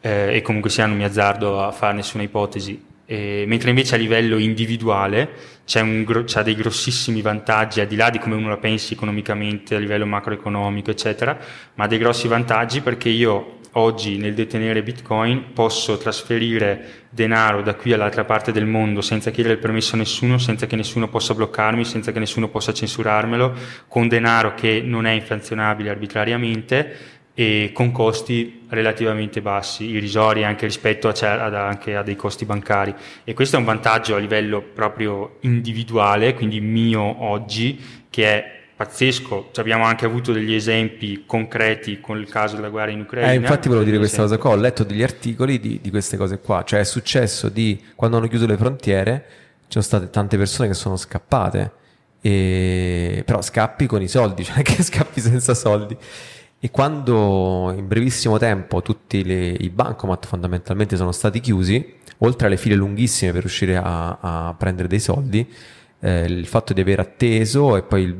[0.00, 2.82] eh, e comunque sia non mi azzardo a fare nessuna ipotesi.
[3.04, 5.28] Eh, mentre invece a livello individuale
[5.66, 9.74] c'è, un c'ha dei grossissimi vantaggi, al di là di come uno la pensi economicamente,
[9.74, 11.38] a livello macroeconomico, eccetera,
[11.74, 17.92] ma dei grossi vantaggi perché io oggi nel detenere Bitcoin posso trasferire denaro da qui
[17.92, 21.84] all'altra parte del mondo senza chiedere il permesso a nessuno, senza che nessuno possa bloccarmi,
[21.84, 23.54] senza che nessuno possa censurarmelo,
[23.88, 31.08] con denaro che non è inflazionabile arbitrariamente e con costi relativamente bassi, irrisori anche rispetto
[31.08, 32.94] a, anche a dei costi bancari.
[33.24, 39.50] E questo è un vantaggio a livello proprio individuale, quindi mio oggi, che è pazzesco.
[39.52, 43.32] Ci abbiamo anche avuto degli esempi concreti con il caso della guerra in Ucraina.
[43.32, 46.40] Eh, infatti volevo dire questa cosa qua, ho letto degli articoli di, di queste cose
[46.40, 49.24] qua, cioè è successo di quando hanno chiuso le frontiere,
[49.62, 51.72] ci sono state tante persone che sono scappate,
[52.20, 53.22] e...
[53.24, 55.96] però scappi con i soldi, cioè che scappi senza soldi.
[56.58, 62.56] E quando in brevissimo tempo tutti le- i bancomat fondamentalmente sono stati chiusi, oltre alle
[62.56, 65.46] file lunghissime per riuscire a, a prendere dei soldi,
[66.04, 68.14] eh, il fatto di aver atteso e poi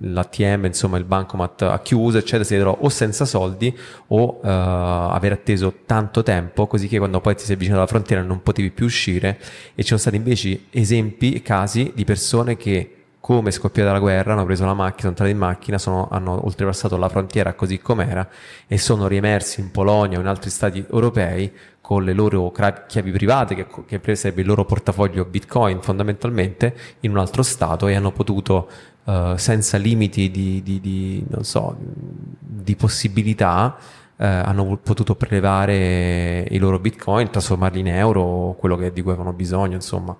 [0.00, 3.74] l'ATM, insomma il bancomat ha chiuso, eccetera, si vedrà o senza soldi
[4.08, 8.22] o eh, aver atteso tanto tempo, così che quando poi ti sei avvicinato alla frontiera
[8.22, 9.38] non potevi più uscire.
[9.74, 12.95] E ci sono stati invece esempi casi di persone che
[13.26, 16.44] come è scoppiata la guerra hanno preso la macchina, sono entrati in macchina, sono- hanno
[16.44, 18.28] oltrepassato la frontiera così com'era
[18.68, 23.56] e sono riemersi in Polonia o in altri stati europei con le loro chiavi private,
[23.56, 28.68] che, che sarebbe il loro portafoglio Bitcoin fondamentalmente, in un altro stato e hanno potuto,
[29.04, 33.76] eh, senza limiti di, di- di, so, di possibilità,
[34.18, 39.32] eh, hanno potuto prelevare i loro Bitcoin, trasformarli in euro, quello che, di cui avevano
[39.32, 40.16] bisogno, insomma.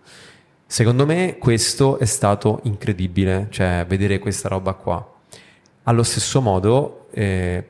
[0.68, 5.14] Secondo me questo è stato incredibile, cioè vedere questa roba qua.
[5.85, 7.64] Allo stesso modo eh,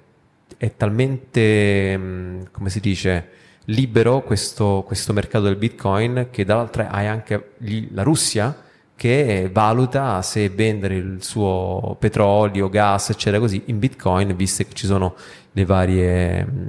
[0.56, 3.28] è talmente, mm, come si dice,
[3.66, 8.62] libero questo, questo mercato del Bitcoin che dall'altra hai anche gli, la Russia
[8.96, 14.86] che valuta se vendere il suo petrolio, gas, eccetera, così in Bitcoin, visto che ci
[14.86, 15.14] sono
[15.52, 16.68] le varie mh,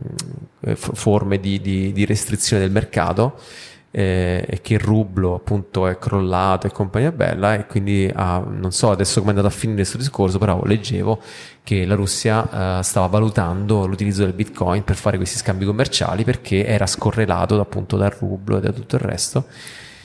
[0.69, 3.39] mm, forme di, di, di, restrizione del mercato
[3.97, 8.71] eh, e che il rublo appunto è crollato e compagnia bella e quindi ah, non
[8.71, 11.19] so adesso come è andato a finire questo discorso, però leggevo
[11.63, 16.63] che la Russia eh, stava valutando l'utilizzo del Bitcoin per fare questi scambi commerciali perché
[16.63, 19.45] era scorrelato appunto dal rublo e da tutto il resto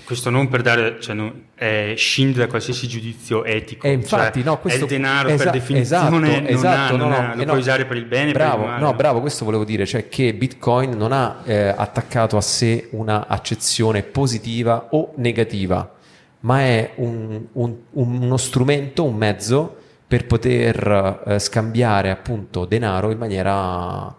[0.04, 3.86] questo non per dare, cioè non, eh, scinde da qualsiasi giudizio etico.
[3.86, 7.16] E infatti, cioè, no, questo, è il denaro esa- per definizione, esatto, esatto, non no,
[7.16, 8.80] ha, non lo no, puoi usare per il bene bravo, per il.
[8.80, 13.26] No, bravo, questo volevo dire, cioè che Bitcoin non ha eh, attaccato a sé una
[13.26, 15.94] accezione positiva o negativa,
[16.40, 23.18] ma è un, un, uno strumento, un mezzo per poter eh, scambiare appunto denaro in
[23.18, 24.14] maniera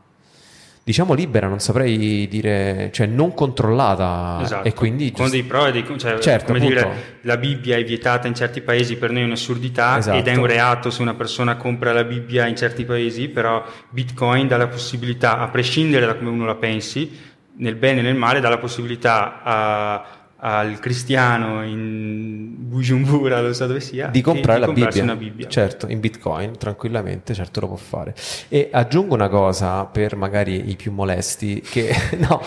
[0.83, 4.67] diciamo libera, non saprei dire, cioè non controllata esatto.
[4.67, 6.75] e quindi con dei pro e dei cioè, certo, come appunto.
[6.75, 10.17] dire, la Bibbia è vietata in certi paesi per noi è un'assurdità Esatto.
[10.17, 14.47] ed è un reato se una persona compra la Bibbia in certi paesi, però Bitcoin
[14.47, 17.17] dà la possibilità, a prescindere da come uno la pensi,
[17.55, 23.65] nel bene e nel male, dà la possibilità a al cristiano in Bujumbura, non so
[23.65, 25.03] dove sia, di comprare di la Bibbia.
[25.03, 25.47] una Bibbia.
[25.47, 28.13] Certo, in Bitcoin, tranquillamente, certo lo può fare.
[28.49, 32.41] E aggiungo una cosa per magari i più molesti, che no,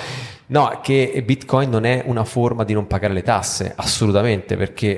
[0.48, 4.88] no, che Bitcoin non è una forma di non pagare le tasse, assolutamente, perché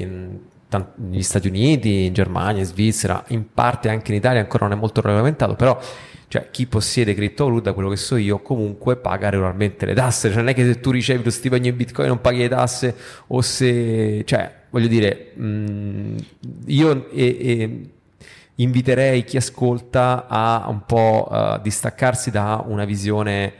[0.00, 0.38] in,
[0.96, 4.80] negli Stati Uniti, in Germania, in Svizzera, in parte anche in Italia ancora non è
[4.80, 5.78] molto regolamentato, però
[6.28, 10.48] cioè chi possiede criptovaluta, quello che so io, comunque paga regolarmente le tasse, cioè non
[10.48, 12.94] è che se tu ricevi lo stipendio in bitcoin non paghi le tasse
[13.28, 16.16] o se, cioè voglio dire, mh,
[16.66, 17.90] io e, e
[18.56, 23.52] inviterei chi ascolta a un po' uh, distaccarsi da una visione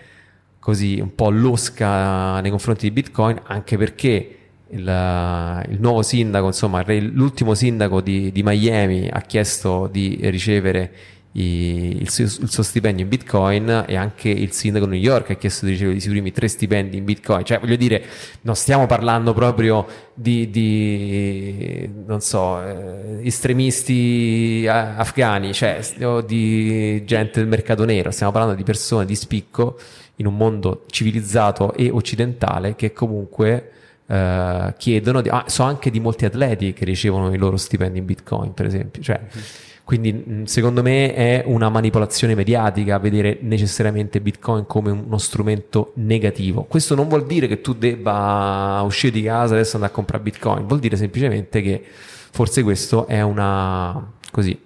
[0.59, 4.38] così un po' losca nei confronti di bitcoin, anche perché
[4.70, 10.92] il, il, nuovo sindaco, insomma, l'ultimo sindaco di, di Miami ha chiesto di ricevere
[11.32, 15.30] i, il, suo, il, suo, stipendio in bitcoin e anche il sindaco di New York
[15.30, 17.44] ha chiesto di ricevere i suoi primi tre stipendi in bitcoin.
[17.44, 18.02] Cioè voglio dire
[18.42, 27.40] non stiamo parlando proprio di, di non so eh, estremisti afghani cioè o di gente
[27.40, 29.78] del mercato nero stiamo parlando di persone di spicco
[30.16, 33.70] in un mondo civilizzato e occidentale che comunque
[34.06, 38.04] eh, chiedono di, ah, so anche di molti atleti che ricevono i loro stipendi in
[38.04, 44.66] bitcoin per esempio cioè mm-hmm quindi secondo me è una manipolazione mediatica vedere necessariamente Bitcoin
[44.66, 46.64] come uno strumento negativo.
[46.64, 50.22] Questo non vuol dire che tu debba uscire di casa e adesso andare a comprare
[50.22, 54.61] Bitcoin, vuol dire semplicemente che forse questo è una così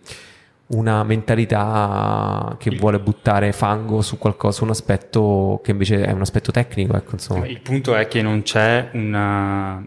[0.71, 6.23] una mentalità che vuole buttare fango su qualcosa, su un aspetto che invece è un
[6.23, 6.97] aspetto tecnico.
[6.97, 9.87] Ecco, Il punto è che non c'è una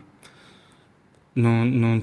[1.38, 2.02] non, non,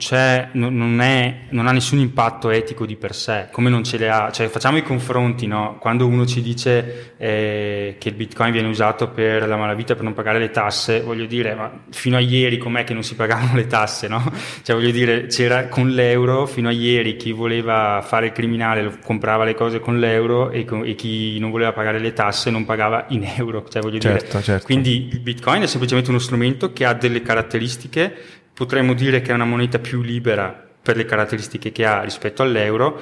[0.52, 4.10] non, non, è, non, ha nessun impatto etico di per sé, come non ce le
[4.10, 4.30] ha.
[4.30, 5.78] Cioè, facciamo i confronti, no?
[5.80, 10.12] Quando uno ci dice eh, che il bitcoin viene usato per la malavita per non
[10.12, 13.66] pagare le tasse, voglio dire, ma fino a ieri com'è che non si pagavano le
[13.66, 14.22] tasse, no?
[14.62, 19.44] Cioè, voglio dire, c'era con l'euro, fino a ieri chi voleva fare il criminale comprava
[19.44, 23.06] le cose con l'euro e, con, e chi non voleva pagare le tasse non pagava
[23.08, 23.66] in euro.
[23.66, 24.64] Cioè, voglio certo, dire, certo.
[24.66, 29.34] Quindi il bitcoin è semplicemente uno strumento che ha delle caratteristiche potremmo dire che è
[29.34, 33.00] una moneta più libera per le caratteristiche che ha rispetto all'euro,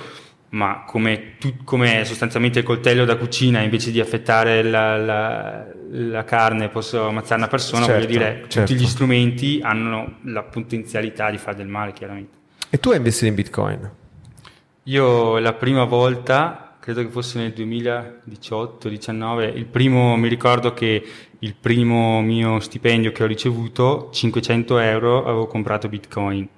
[0.50, 6.24] ma come, tu, come sostanzialmente il coltello da cucina, invece di affettare la, la, la
[6.24, 8.60] carne posso ammazzare una persona, certo, voglio dire, certo.
[8.60, 12.38] tutti gli strumenti hanno la potenzialità di fare del male, chiaramente.
[12.68, 13.90] E tu hai investito in Bitcoin?
[14.84, 21.04] Io la prima volta, credo che fosse nel 2018-19, il primo, mi ricordo che
[21.40, 26.48] il primo mio stipendio che ho ricevuto, 500 euro, avevo comprato bitcoin.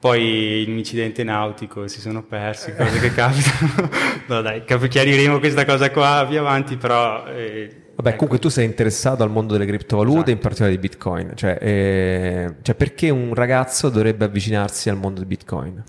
[0.00, 3.90] Poi un incidente nautico si sono persi, cose che capitano.
[4.28, 7.26] no dai, chiariremo questa cosa qua più avanti, però...
[7.26, 8.18] Eh, Vabbè, ecco.
[8.18, 10.30] comunque tu sei interessato al mondo delle criptovalute, esatto.
[10.30, 11.32] in particolare di Bitcoin.
[11.34, 15.82] Cioè, eh, cioè, perché un ragazzo dovrebbe avvicinarsi al mondo di Bitcoin?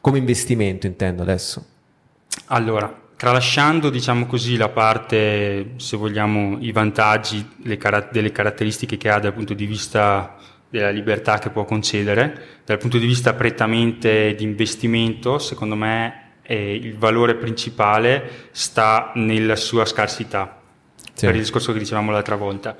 [0.00, 1.62] Come investimento intendo adesso.
[2.46, 9.10] Allora, Tralasciando, diciamo così, la parte, se vogliamo, i vantaggi, le car- delle caratteristiche che
[9.10, 10.38] ha dal punto di vista
[10.70, 16.74] della libertà che può concedere, dal punto di vista prettamente di investimento, secondo me eh,
[16.74, 20.58] il valore principale sta nella sua scarsità,
[21.12, 21.26] sì.
[21.26, 22.74] per il discorso che dicevamo l'altra volta.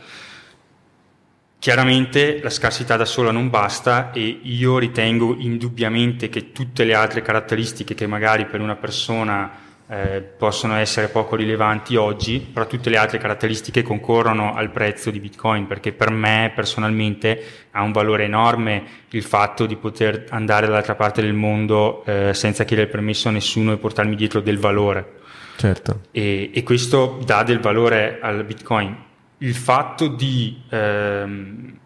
[1.59, 7.21] Chiaramente la scarsità da sola non basta e io ritengo indubbiamente che tutte le altre
[7.21, 12.97] caratteristiche che magari per una persona eh, possono essere poco rilevanti oggi, però tutte le
[12.97, 18.85] altre caratteristiche concorrono al prezzo di Bitcoin perché per me personalmente ha un valore enorme
[19.11, 23.73] il fatto di poter andare dall'altra parte del mondo eh, senza chiedere permesso a nessuno
[23.73, 25.19] e portarmi dietro del valore.
[25.57, 26.03] Certo.
[26.13, 29.09] E, e questo dà del valore al Bitcoin
[29.43, 31.79] il fatto di, ehm,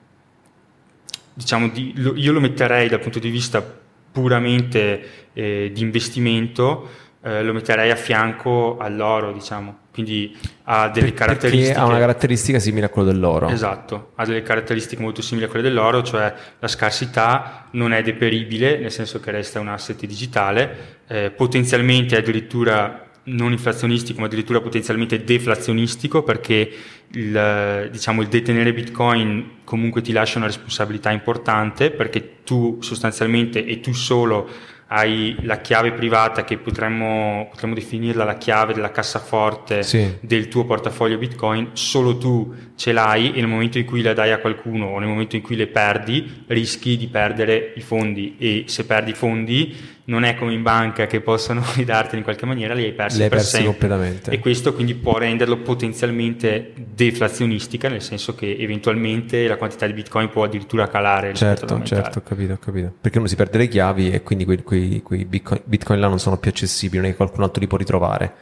[1.33, 3.83] diciamo, di, lo, io lo metterei dal punto di vista
[4.13, 6.89] puramente eh, di investimento,
[7.25, 9.79] eh, lo metterei a fianco all'oro, diciamo.
[9.93, 11.79] Quindi ha delle per, caratteristiche.
[11.79, 13.49] ha una caratteristica simile a quella dell'oro.
[13.49, 18.79] Esatto, ha delle caratteristiche molto simili a quelle dell'oro, cioè la scarsità non è deperibile,
[18.79, 25.25] nel senso che resta un asset digitale, eh, potenzialmente addirittura non inflazionistico ma addirittura potenzialmente
[25.25, 26.71] deflazionistico perché
[27.13, 33.81] il, diciamo, il detenere bitcoin comunque ti lascia una responsabilità importante perché tu sostanzialmente e
[33.81, 34.47] tu solo
[34.89, 40.19] hai la chiave privata che potremmo, potremmo definirla la chiave della cassaforte sì.
[40.21, 44.33] del tuo portafoglio bitcoin, solo tu ce l'hai e nel momento in cui la dai
[44.33, 48.65] a qualcuno o nel momento in cui le perdi rischi di perdere i fondi e
[48.67, 49.77] se perdi i fondi
[50.07, 53.23] non è come in banca che possono ridarteli in qualche maniera, li hai persi, li
[53.25, 54.31] hai persi completamente.
[54.31, 60.29] E questo quindi può renderlo potenzialmente deflazionistica, nel senso che eventualmente la quantità di bitcoin
[60.29, 61.35] può addirittura calare.
[61.35, 62.93] Certo, certo, ho capito, ho capito.
[63.01, 66.19] Perché uno si perde le chiavi e quindi quei, quei, quei bitcoin, bitcoin, là non
[66.19, 68.35] sono più accessibili, non è che qualcun altro li può ritrovare.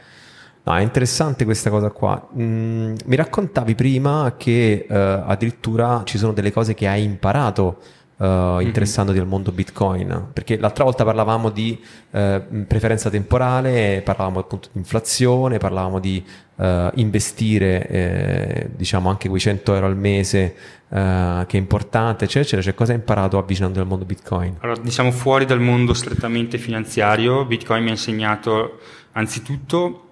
[0.65, 2.29] No, è interessante questa cosa qua.
[2.37, 7.81] Mm, mi raccontavi prima che uh, addirittura ci sono delle cose che hai imparato
[8.17, 10.29] uh, interessandoti al mondo Bitcoin?
[10.33, 11.79] Perché l'altra volta parlavamo di
[12.11, 16.23] uh, preferenza temporale, parlavamo appunto di inflazione, parlavamo di
[16.55, 20.55] uh, investire, eh, diciamo anche quei 100 euro al mese
[20.93, 22.61] che è importante, eccetera, eccetera.
[22.61, 24.57] Cioè, cosa hai imparato avvicinando al mondo Bitcoin?
[24.59, 28.77] Allora, diciamo fuori dal mondo strettamente finanziario, Bitcoin mi ha insegnato
[29.13, 30.09] anzitutto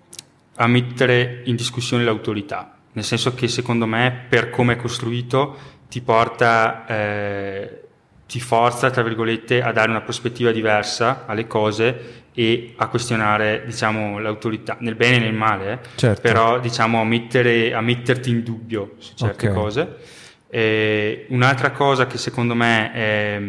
[0.56, 5.56] a mettere in discussione l'autorità, nel senso che secondo me per come è costruito
[5.92, 7.81] ti porta eh,
[8.32, 14.20] ti forza, tra virgolette, a dare una prospettiva diversa alle cose e a questionare, diciamo,
[14.20, 15.80] l'autorità, nel bene e nel male, eh?
[15.96, 16.22] certo.
[16.22, 19.62] però, diciamo, a, mettere, a, metterti in dubbio su certe okay.
[19.62, 19.96] cose.
[20.50, 23.42] E un'altra cosa che secondo me è,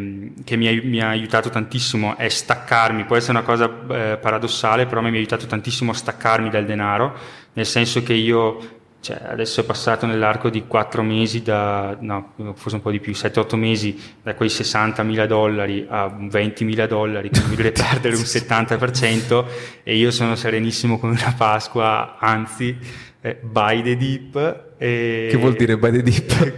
[0.42, 4.86] che mi ha, mi ha, aiutato tantissimo è staccarmi, può essere una cosa eh, paradossale,
[4.86, 7.14] però mi ha aiutato tantissimo a staccarmi dal denaro,
[7.52, 12.76] nel senso che io cioè, adesso è passato nell'arco di 4 mesi, da, no, forse
[12.76, 17.28] un po' di più, 7-8 mesi, da quei 60 mila dollari a 20 mila dollari,
[17.28, 19.44] quindi dovrei perdere un 70%
[19.82, 22.78] e io sono serenissimo come una Pasqua, anzi,
[23.20, 24.64] eh, buy the dip.
[24.78, 26.52] E che vuol dire buy the dip?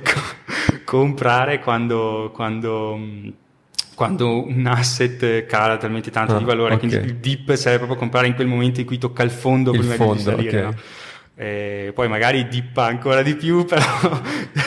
[0.85, 3.01] comprare quando, quando,
[3.95, 6.89] quando, un asset cala talmente tanto ah, di valore, okay.
[6.89, 9.79] quindi il dip serve proprio comprare in quel momento in cui tocca il fondo il
[9.79, 10.59] prima fondo, di salire.
[10.59, 10.63] Okay.
[10.63, 11.03] No?
[11.37, 13.83] E poi magari dippa ancora di più, però.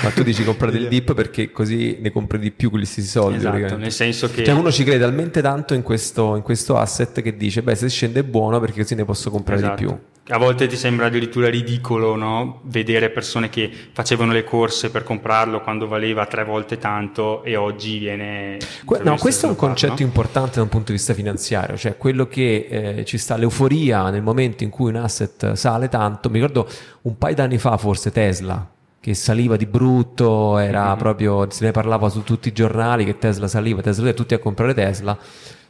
[0.03, 3.07] Ma tu dici comprare il dip perché così ne compri di più con gli stessi
[3.07, 3.37] soldi.
[3.37, 4.43] Esatto, nel senso che.
[4.43, 7.89] Cioè, uno ci crede talmente tanto in questo, in questo asset che dice, beh, se
[7.89, 9.75] scende è buono perché così ne posso comprare esatto.
[9.75, 9.97] di più
[10.29, 12.59] a volte ti sembra addirittura ridicolo no?
[12.63, 17.97] vedere persone che facevano le corse per comprarlo quando valeva tre volte tanto e oggi
[17.97, 18.57] viene...
[18.83, 20.01] Que- no, questo è un concetto no?
[20.01, 24.21] importante da un punto di vista finanziario, cioè quello che eh, ci sta l'euforia nel
[24.21, 26.29] momento in cui un asset sale tanto.
[26.29, 26.67] Mi ricordo
[27.03, 28.69] un paio d'anni fa forse Tesla,
[28.99, 30.97] che saliva di brutto, era mm-hmm.
[30.97, 34.73] proprio, se ne parlava su tutti i giornali che Tesla saliva, Tesla tutti a comprare
[34.73, 35.17] Tesla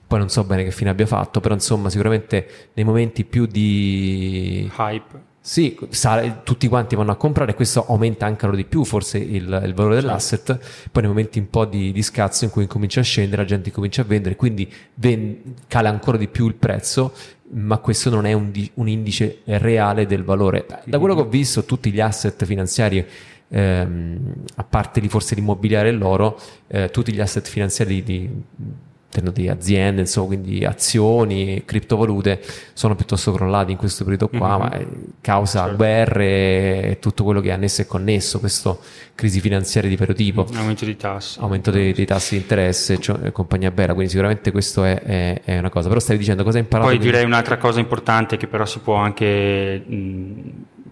[0.08, 4.72] poi non so bene che fine abbia fatto, però insomma sicuramente nei momenti più di
[4.78, 5.26] hype.
[5.48, 9.62] Sì, sale, tutti quanti vanno a comprare e questo aumenta ancora di più forse il,
[9.66, 10.58] il valore dell'asset,
[10.92, 13.72] poi nei momenti un po' di, di, scazzo in cui comincia a scendere, la gente
[13.72, 17.14] comincia a vendere, quindi ven, cala ancora di più il prezzo,
[17.52, 20.66] ma questo non è un, un indice reale del valore.
[20.84, 23.06] Da quello che ho visto, tutti gli asset finanziari
[23.48, 26.38] ehm, a parte di forse l'immobiliare e l'oro,
[26.68, 28.66] eh, tutti gli asset finanziari di, di
[29.50, 32.42] aziende, insomma, quindi azioni, criptovalute
[32.74, 34.60] sono piuttosto crollati in questo periodo qua, mm-hmm.
[34.60, 35.76] ma causa certo.
[35.76, 38.80] guerre e tutto quello che è annesso e connesso, questo
[39.16, 40.48] crisi finanziaria di vario tipo.
[40.54, 41.40] Aumento di tassi.
[41.40, 45.58] Aumento dei, dei tassi di interesse, cioè, compagnia bella, quindi sicuramente questo è, è, è,
[45.58, 45.88] una cosa.
[45.88, 46.90] Però stavi dicendo cosa hai imparato?
[46.90, 50.42] Poi direi un'altra cosa importante che però si può anche, mh,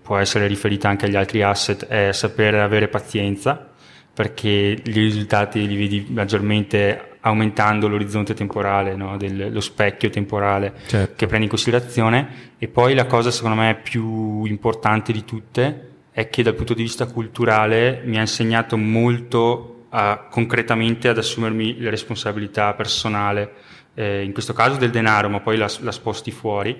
[0.02, 3.70] può essere riferita anche agli altri asset, è sapere avere pazienza
[4.16, 9.18] perché i risultati li vedi maggiormente aumentando l'orizzonte temporale, no?
[9.18, 11.14] Del, lo specchio temporale certo.
[11.16, 12.54] che prendi in considerazione.
[12.60, 16.84] E poi la cosa secondo me più importante di tutte è che dal punto di
[16.84, 23.54] vista culturale mi ha insegnato molto a, concretamente ad assumermi le responsabilità personale,
[23.96, 26.78] eh, in questo caso del denaro, ma poi la, la sposti fuori,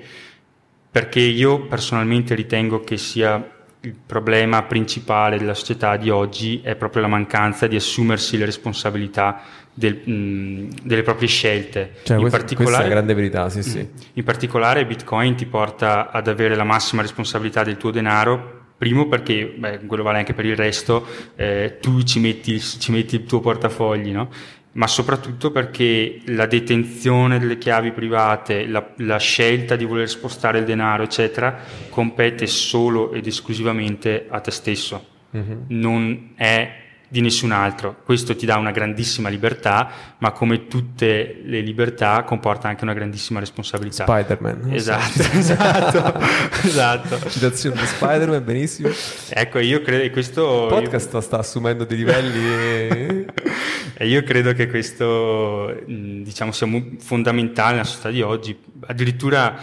[0.92, 7.04] perché io personalmente ritengo che sia il problema principale della società di oggi è proprio
[7.04, 9.42] la mancanza di assumersi le responsabilità
[9.76, 11.92] del, mh, delle proprie scelte.
[12.02, 13.88] Cioè, in questa, particolare, questa è la grande verità, sì, sì.
[14.14, 19.56] In particolare Bitcoin ti porta ad avere la massima responsabilità del tuo denaro Primo perché,
[19.58, 23.40] beh, quello vale anche per il resto, eh, tu ci metti, ci metti, il tuo
[23.40, 24.30] portafogli, no?
[24.74, 30.66] ma soprattutto perché la detenzione delle chiavi private, la, la, scelta di voler spostare il
[30.66, 31.58] denaro, eccetera,
[31.90, 35.06] compete solo ed esclusivamente a te stesso.
[35.36, 35.58] Mm-hmm.
[35.68, 36.84] Non è
[37.16, 37.96] di nessun altro.
[38.04, 43.40] Questo ti dà una grandissima libertà, ma come tutte le libertà comporta anche una grandissima
[43.40, 44.04] responsabilità.
[44.04, 44.74] Spider-Man.
[44.74, 46.20] Esatto, esatto,
[46.62, 47.30] esatto.
[47.30, 48.90] Citazione di Spider-Man, benissimo.
[49.30, 50.64] Ecco, io credo che questo...
[50.64, 51.22] Il podcast io...
[51.22, 52.46] sta assumendo dei livelli...
[52.46, 53.26] E...
[53.96, 56.68] e io credo che questo, diciamo, sia
[57.00, 58.60] fondamentale nella società di oggi.
[58.88, 59.56] Addirittura,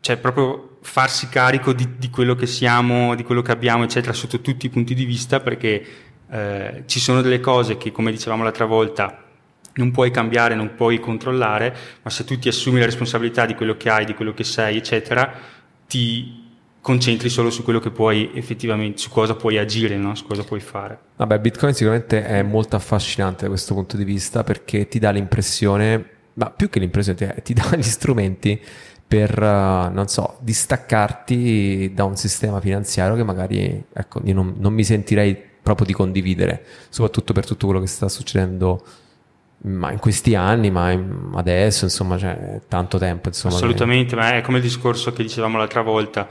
[0.00, 4.42] cioè, proprio farsi carico di, di quello che siamo, di quello che abbiamo, eccetera, sotto
[4.42, 8.66] tutti i punti di vista, perché eh, ci sono delle cose che, come dicevamo l'altra
[8.66, 9.24] volta,
[9.74, 13.76] non puoi cambiare, non puoi controllare, ma se tu ti assumi la responsabilità di quello
[13.76, 15.32] che hai, di quello che sei, eccetera,
[15.86, 16.46] ti
[16.80, 20.14] concentri solo su quello che puoi effettivamente, su cosa puoi agire, no?
[20.14, 20.98] su cosa puoi fare.
[21.16, 26.04] Vabbè, Bitcoin sicuramente è molto affascinante da questo punto di vista perché ti dà l'impressione,
[26.34, 28.60] ma più che l'impressione, ti dà gli strumenti
[29.06, 34.72] per, uh, non so, distaccarti da un sistema finanziario che magari, ecco, io non, non
[34.74, 38.84] mi sentirei proprio di condividere, soprattutto per tutto quello che sta succedendo
[39.60, 40.96] ma in questi anni, ma
[41.34, 43.28] adesso, insomma, c'è tanto tempo.
[43.28, 44.20] Insomma, Assolutamente, che...
[44.20, 46.28] ma è come il discorso che dicevamo l'altra volta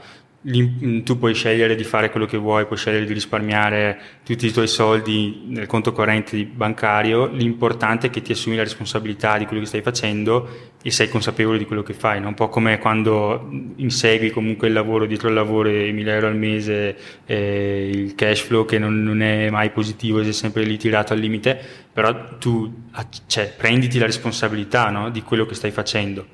[1.04, 4.66] tu puoi scegliere di fare quello che vuoi, puoi scegliere di risparmiare tutti i tuoi
[4.66, 9.68] soldi nel conto corrente bancario, l'importante è che ti assumi la responsabilità di quello che
[9.68, 12.28] stai facendo e sei consapevole di quello che fai, no?
[12.28, 16.36] un po' come quando insegui comunque il lavoro dietro il lavoro e 1000 euro al
[16.36, 16.96] mese,
[17.26, 21.18] eh, il cash flow che non, non è mai positivo, sei sempre lì tirato al
[21.18, 21.60] limite,
[21.92, 22.84] però tu
[23.26, 25.10] cioè, prenditi la responsabilità no?
[25.10, 26.26] di quello che stai facendo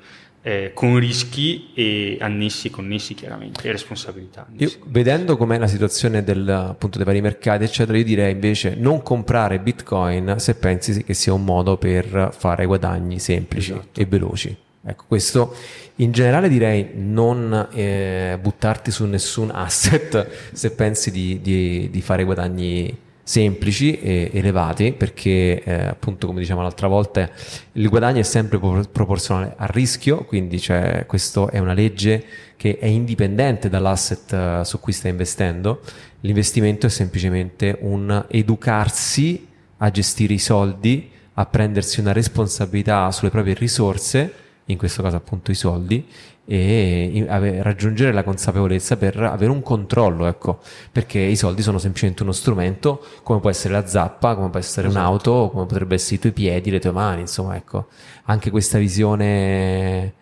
[0.47, 4.45] eh, con rischi e annessi, connessi chiaramente, e responsabilità.
[4.57, 9.01] Io, vedendo com'è la situazione del, appunto, dei vari mercati, eccetera, io direi invece non
[9.01, 13.99] comprare Bitcoin se pensi che sia un modo per fare guadagni semplici esatto.
[13.99, 14.55] e veloci.
[14.85, 15.55] Ecco, questo
[15.95, 22.23] in generale direi non eh, buttarti su nessun asset se pensi di, di, di fare
[22.23, 22.95] guadagni
[23.27, 27.27] semplici e elevati perché eh, appunto come diciamo l'altra volta
[27.71, 32.23] il guadagno è sempre proporzionale al rischio quindi cioè, questa è una legge
[32.55, 35.81] che è indipendente dall'asset uh, su cui stai investendo.
[36.21, 39.47] L'investimento è semplicemente un educarsi
[39.77, 44.33] a gestire i soldi a prendersi una responsabilità sulle proprie risorse
[44.65, 46.05] in questo caso appunto i soldi
[46.47, 47.25] e
[47.61, 50.59] raggiungere la consapevolezza per avere un controllo, ecco,
[50.91, 54.87] perché i soldi sono semplicemente uno strumento, come può essere la zappa, come può essere
[54.87, 55.03] esatto.
[55.03, 57.87] un'auto, come potrebbe essere i tuoi piedi, le tue mani, insomma, ecco,
[58.25, 60.13] anche questa visione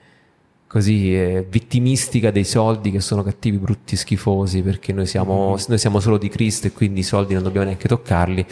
[0.74, 5.66] così eh, vittimistica dei soldi che sono cattivi, brutti, schifosi, perché noi siamo, mm-hmm.
[5.68, 8.46] noi siamo solo di Cristo e quindi i soldi non dobbiamo neanche toccarli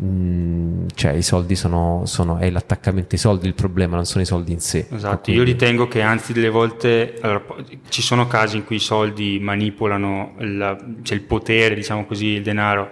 [0.00, 4.26] Mm, cioè i soldi sono, sono, è l'attaccamento ai soldi il problema, non sono i
[4.26, 4.86] soldi in sé.
[4.90, 5.40] Esatto, quindi...
[5.40, 7.42] io ritengo che anzi delle volte allora,
[7.88, 12.42] ci sono casi in cui i soldi manipolano la, cioè il potere, diciamo così, il
[12.42, 12.90] denaro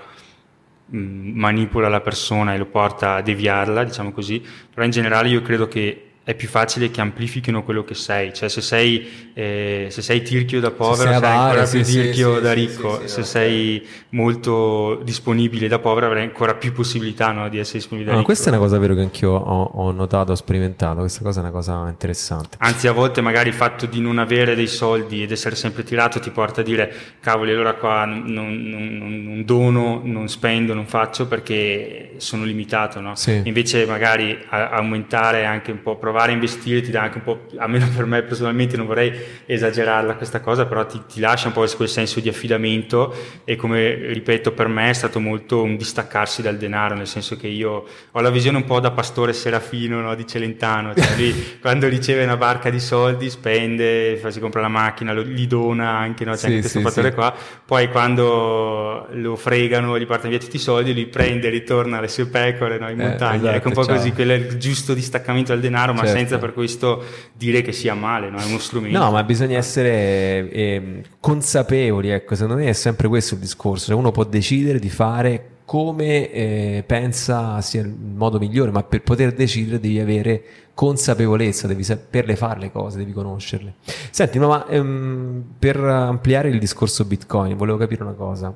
[0.87, 4.43] mh, mm, manipola la persona e lo porta a deviarla, diciamo così,
[4.73, 8.49] però in generale io credo che è più facile che amplifichino quello che sei, cioè
[8.49, 12.41] se sei, eh, se sei tirchio da povero se sei ancora più sì, tirchio sì,
[12.41, 17.59] da ricco, sì, se sei molto disponibile da povero avrai ancora più possibilità no, di
[17.59, 20.35] essere disponibile da no, Questa è una cosa vero che anch'io ho, ho, notato, ho
[20.35, 22.57] sperimentato, questa cosa è una cosa interessante.
[22.59, 26.19] Anzi a volte magari il fatto di non avere dei soldi ed essere sempre tirato
[26.19, 30.87] ti porta a dire cavoli allora qua non, non, non, non dono, non spendo, non
[30.87, 33.13] faccio perché sono limitato, no?
[33.45, 37.25] invece magari a, aumentare anche un po' provare provare a investire ti dà anche un
[37.25, 39.13] po', almeno per me personalmente non vorrei
[39.45, 43.15] esagerarla questa cosa, però ti, ti lascia un po' quel senso di affidamento
[43.45, 47.49] e come ripeto per me è stato molto un distaccarsi dal denaro, nel senso che
[47.49, 51.87] io ho la visione un po' da pastore serafino no, di Celentano, cioè lui quando
[51.87, 56.33] riceve una barca di soldi spende, si compra la macchina, lo, li dona anche, no?
[56.33, 57.15] c'è sì, anche questo sì, fattore sì.
[57.15, 57.35] qua,
[57.67, 62.27] poi quando lo fregano, gli partono via tutti i soldi, li prende ritorna alle sue
[62.27, 63.97] pecore no, in eh, montagna, esatto, ecco un po' ciao.
[63.97, 66.19] così, quello è il giusto distaccamento dal denaro, ma certo.
[66.19, 67.03] senza per questo
[67.33, 68.39] dire che sia male, no?
[68.39, 68.99] è uno strumento.
[68.99, 73.97] No, ma bisogna essere eh, consapevoli, ecco, secondo me è sempre questo il discorso, cioè
[73.97, 79.33] uno può decidere di fare come eh, pensa sia il modo migliore, ma per poter
[79.33, 80.43] decidere devi avere
[80.73, 83.75] consapevolezza, devi saperle fare le cose, devi conoscerle.
[84.11, 88.55] Senti, ma ehm, per ampliare il discorso Bitcoin, volevo capire una cosa.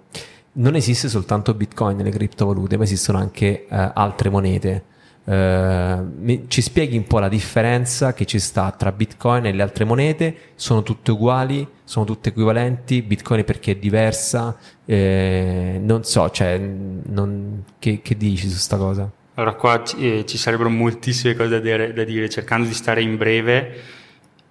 [0.53, 4.85] Non esiste soltanto Bitcoin nelle criptovalute, ma esistono anche eh, altre monete.
[5.23, 9.85] Uh, ci spieghi un po' la differenza che ci sta tra Bitcoin e le altre
[9.85, 10.35] monete?
[10.55, 11.67] Sono tutte uguali?
[11.85, 13.03] Sono tutte equivalenti?
[13.03, 14.57] Bitcoin perché è diversa?
[14.85, 19.11] Eh, non so, cioè, non, che, che, dici su questa cosa?
[19.35, 23.17] Allora, qua eh, ci sarebbero moltissime cose da dire, da dire, cercando di stare in
[23.17, 23.81] breve.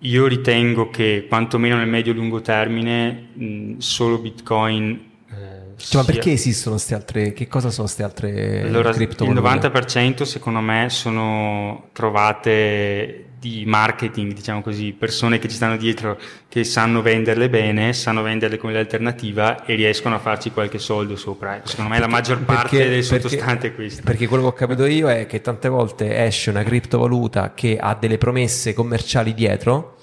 [0.03, 5.08] Io ritengo che quantomeno nel medio-lungo termine mh, solo Bitcoin
[5.79, 7.33] cioè, ma perché esistono queste altre?
[7.33, 9.67] Che cosa sono queste altre allora, criptovalute?
[9.67, 16.19] Il 90% secondo me sono trovate di marketing, diciamo così, persone che ci stanno dietro,
[16.49, 21.61] che sanno venderle bene, sanno venderle come l'alternativa e riescono a farci qualche soldo sopra.
[21.63, 24.01] Secondo me la maggior parte perché, del sottostante è questo.
[24.03, 27.95] Perché quello che ho capito io è che tante volte esce una criptovaluta che ha
[27.95, 29.95] delle promesse commerciali dietro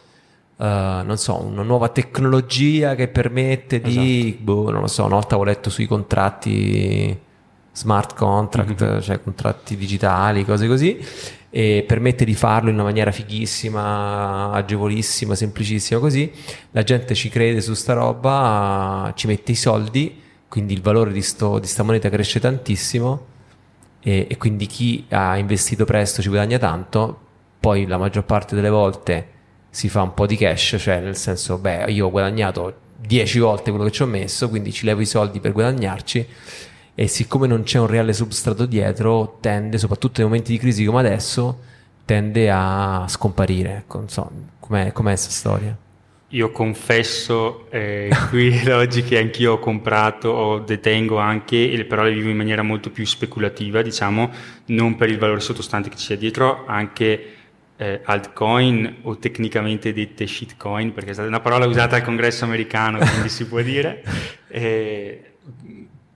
[0.58, 4.42] Uh, non so, una nuova tecnologia che permette di, esatto.
[4.42, 7.24] boh, non lo so, una volta ho letto sui contratti
[7.72, 9.00] smart contract, mm-hmm.
[9.00, 10.98] cioè contratti digitali, cose così,
[11.50, 16.32] e permette di farlo in una maniera fighissima, agevolissima, semplicissima così,
[16.70, 21.20] la gente ci crede su sta roba, ci mette i soldi, quindi il valore di,
[21.20, 23.26] sto, di sta moneta cresce tantissimo
[24.00, 27.20] e, e quindi chi ha investito presto ci guadagna tanto,
[27.60, 29.34] poi la maggior parte delle volte
[29.76, 33.68] si fa un po' di cash, cioè nel senso, beh, io ho guadagnato 10 volte
[33.70, 36.26] quello che ci ho messo, quindi ci levo i soldi per guadagnarci
[36.94, 41.00] e siccome non c'è un reale substrato dietro, tende, soprattutto nei momenti di crisi come
[41.00, 41.60] adesso,
[42.06, 43.76] tende a scomparire.
[43.80, 45.76] Ecco, non so, com'è, com'è questa storia?
[46.30, 52.30] Io confesso eh, qui oggi che anch'io ho comprato o detengo anche, però le vivo
[52.30, 54.30] in maniera molto più speculativa, diciamo,
[54.68, 57.35] non per il valore sottostante che sia dietro, anche
[57.76, 62.98] eh, altcoin o tecnicamente dette shitcoin, perché è stata una parola usata al congresso americano,
[62.98, 64.02] quindi si può dire.
[64.48, 65.32] Eh,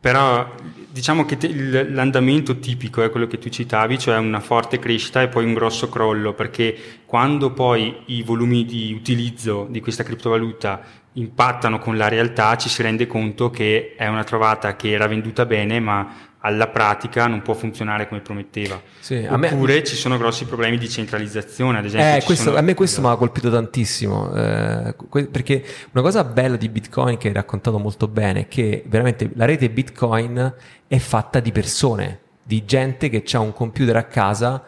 [0.00, 0.54] però
[0.88, 5.28] diciamo che te, l'andamento tipico è quello che tu citavi, cioè una forte crescita e
[5.28, 10.80] poi un grosso crollo, perché quando poi i volumi di utilizzo di questa criptovaluta
[11.14, 15.44] impattano con la realtà ci si rende conto che è una trovata che era venduta
[15.44, 18.80] bene ma alla pratica non può funzionare come prometteva.
[19.01, 19.84] Sì, Oppure me...
[19.84, 22.16] ci sono grossi problemi di centralizzazione, ad esempio.
[22.16, 22.57] Eh, questo, sono...
[22.57, 24.95] A me questo mi ha colpito tantissimo, eh,
[25.30, 29.45] perché una cosa bella di Bitcoin che hai raccontato molto bene è che veramente la
[29.45, 30.55] rete Bitcoin
[30.86, 34.62] è fatta di persone, di gente che ha un computer a casa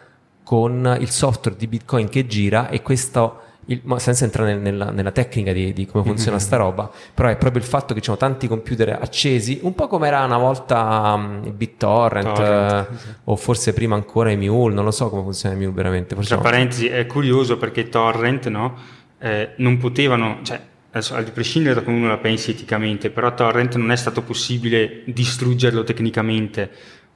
[0.45, 5.53] con il software di Bitcoin che gira e questo il, senza entrare nella, nella tecnica
[5.53, 6.47] di, di, come funziona mm-hmm.
[6.47, 9.87] sta roba, però è proprio il fatto che ci sono tanti computer accesi, un po'
[9.87, 13.09] come era una volta um, BitTorrent Torrent, uh, sì.
[13.25, 16.15] o forse prima ancora i Mule, non lo so come funziona i Mule veramente.
[16.15, 16.43] Tra no.
[16.43, 18.77] parentesi, è curioso perché Torrent no,
[19.19, 20.61] eh, non potevano, cioè,
[20.91, 25.03] adesso a prescindere da come uno la pensi eticamente, però Torrent non è stato possibile
[25.07, 26.71] distruggerlo tecnicamente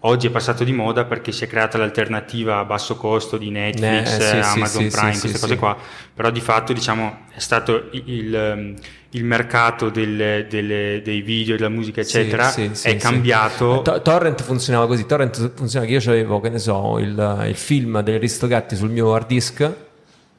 [0.07, 4.18] Oggi è passato di moda perché si è creata l'alternativa a basso costo di Netflix,
[4.18, 5.76] eh, sì, Amazon sì, Prime, sì, queste cose qua,
[6.14, 8.76] però di fatto diciamo è stato il,
[9.11, 13.82] il mercato del, delle, dei video, della musica eccetera è cambiato.
[13.82, 18.00] To- Torrent funzionava così, Torrent funzionava che io avevo, che ne so, il, il film
[18.00, 19.72] degli Aristogatti sul mio hard disk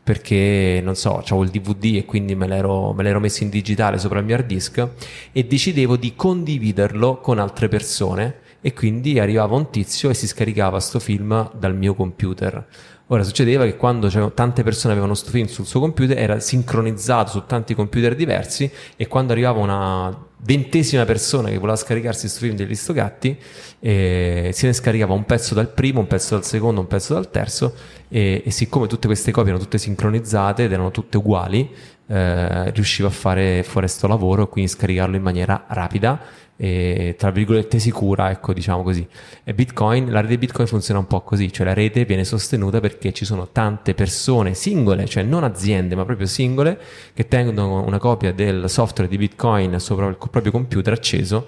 [0.01, 3.97] perché non so, avevo il DVD e quindi me l'ero, me l'ero messo in digitale
[3.97, 4.87] sopra il mio hard disk
[5.33, 10.79] e decidevo di condividerlo con altre persone e quindi arrivava un tizio e si scaricava
[10.79, 12.65] sto film dal mio computer.
[13.09, 17.43] Ora succedeva che quando tante persone avevano sto film sul suo computer era sincronizzato su
[17.45, 22.75] tanti computer diversi e quando arrivava una ventesima persona che voleva scaricarsi questo film degli
[22.75, 23.35] Stogatti
[23.79, 27.31] eh, se ne scaricava un pezzo dal primo, un pezzo dal secondo, un pezzo dal
[27.31, 27.73] terzo
[28.09, 31.69] e, e siccome tutte queste copie erano tutte sincronizzate ed erano tutte uguali
[32.07, 37.29] eh, riusciva a fare fuori sto lavoro e quindi scaricarlo in maniera rapida e tra
[37.29, 39.07] virgolette sicura, ecco diciamo così.
[39.43, 43.13] E Bitcoin, la rete Bitcoin funziona un po' così, cioè la rete viene sostenuta perché
[43.13, 46.79] ci sono tante persone singole, cioè non aziende ma proprio singole,
[47.13, 51.45] che tengono una copia del software di Bitcoin sopra il proprio computer acceso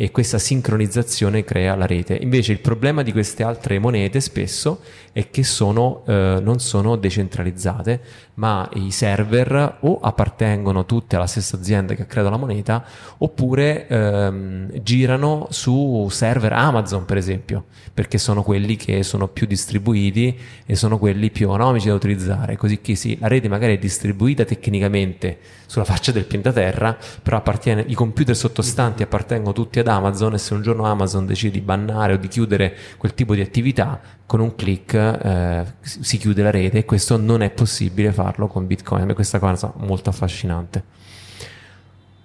[0.00, 2.16] e questa sincronizzazione crea la rete.
[2.20, 4.80] Invece il problema di queste altre monete spesso
[5.12, 8.00] è che sono, eh, non sono decentralizzate,
[8.38, 12.84] ma i server o appartengono tutti alla stessa azienda che ha creato la moneta
[13.18, 20.38] oppure ehm, girano su server Amazon per esempio perché sono quelli che sono più distribuiti
[20.64, 22.56] e sono quelli più economici da utilizzare.
[22.56, 27.42] Così che sì, la rete magari è distribuita tecnicamente sulla faccia del pianeta Terra però
[27.86, 32.14] i computer sottostanti appartengono tutti ad Amazon e se un giorno Amazon decide di bannare
[32.14, 36.76] o di chiudere quel tipo di attività con un clic eh, si chiude la rete
[36.76, 39.06] e questo non è possibile farlo con Bitcoin.
[39.06, 40.84] Me questa cosa è molto affascinante.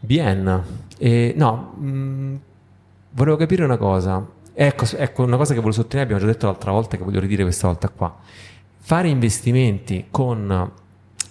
[0.02, 0.64] Bien,
[0.98, 2.36] eh, no, mh, mm,
[3.12, 4.22] volevo capire una cosa.
[4.54, 7.44] Ecco, ecco, una cosa che volevo sottolineare, abbiamo già detto l'altra volta che voglio ridire
[7.44, 8.14] questa volta qua.
[8.80, 10.72] Fare investimenti con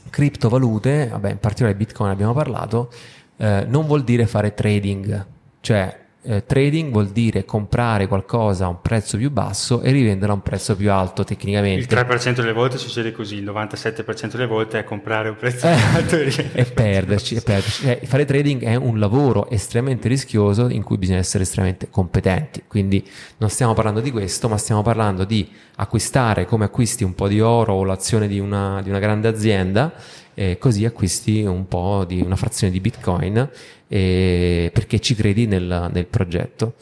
[0.08, 2.90] criptovalute, vabbè, in particolare Bitcoin abbiamo parlato,
[3.36, 5.26] eh, non vuol dire fare trading,
[5.60, 10.36] cioè eh, trading vuol dire comprare qualcosa a un prezzo più basso e rivenderlo a
[10.36, 11.94] un prezzo più alto tecnicamente.
[11.94, 15.76] Il 3% delle volte succede così, il 97% delle volte è comprare un prezzo più
[15.76, 17.34] eh, alto e, e perderci.
[17.34, 17.86] E perderci.
[17.88, 22.62] Eh, fare trading è un lavoro estremamente rischioso in cui bisogna essere estremamente competenti.
[22.68, 23.04] Quindi
[23.38, 27.40] non stiamo parlando di questo, ma stiamo parlando di acquistare come acquisti un po' di
[27.40, 29.92] oro o l'azione di una, di una grande azienda
[30.34, 33.50] e così acquisti un po' di una frazione di bitcoin
[33.92, 36.74] e, perché ci credi nel, nel progetto.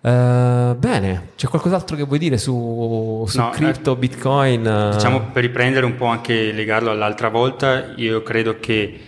[0.00, 4.90] Uh, bene, c'è qualcos'altro che vuoi dire su, su no, crypto, eh, bitcoin?
[4.94, 8.98] Diciamo per riprendere un po' anche legarlo all'altra volta, io credo che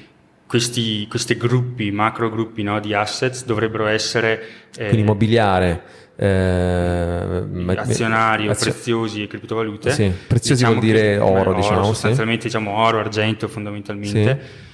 [0.47, 4.41] questi, questi gruppi, macro gruppi no, di assets dovrebbero essere...
[4.77, 5.83] Eh, Quindi immobiliare
[6.15, 7.43] eh,
[7.75, 9.91] azionari o preziosi e criptovalute.
[9.91, 11.85] Sì, preziosi diciamo vuol dire oro, oro, diciamo.
[11.87, 12.57] Sostanzialmente sì.
[12.59, 14.41] diciamo oro, argento fondamentalmente.
[14.41, 14.71] Sì.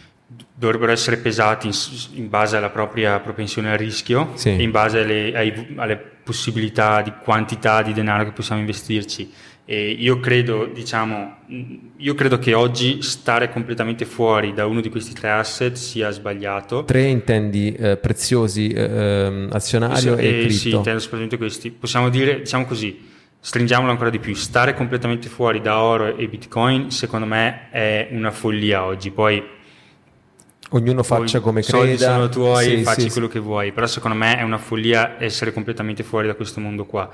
[0.58, 1.74] Dovrebbero essere pesati in,
[2.14, 4.48] in, base alla propria propensione al rischio sì.
[4.48, 9.30] e in base alle, ai, alle possibilità di quantità di denaro che possiamo investirci
[9.70, 11.40] e io credo, diciamo,
[11.98, 16.84] io credo che oggi stare completamente fuori da uno di questi tre asset sia sbagliato.
[16.84, 20.54] Tre intendi eh, preziosi, eh, ehm, azionario e, e cripto?
[20.54, 21.70] Sì, intendo soprattutto questi.
[21.70, 22.98] Possiamo dire, diciamo così,
[23.38, 28.30] stringiamolo ancora di più, stare completamente fuori da oro e bitcoin secondo me è una
[28.30, 29.10] follia oggi.
[29.10, 29.44] Poi
[30.70, 33.34] ognuno faccia come soldi sono tuoi, sì, facci sì, quello sì.
[33.34, 37.10] che vuoi, però secondo me è una follia essere completamente fuori da questo mondo qua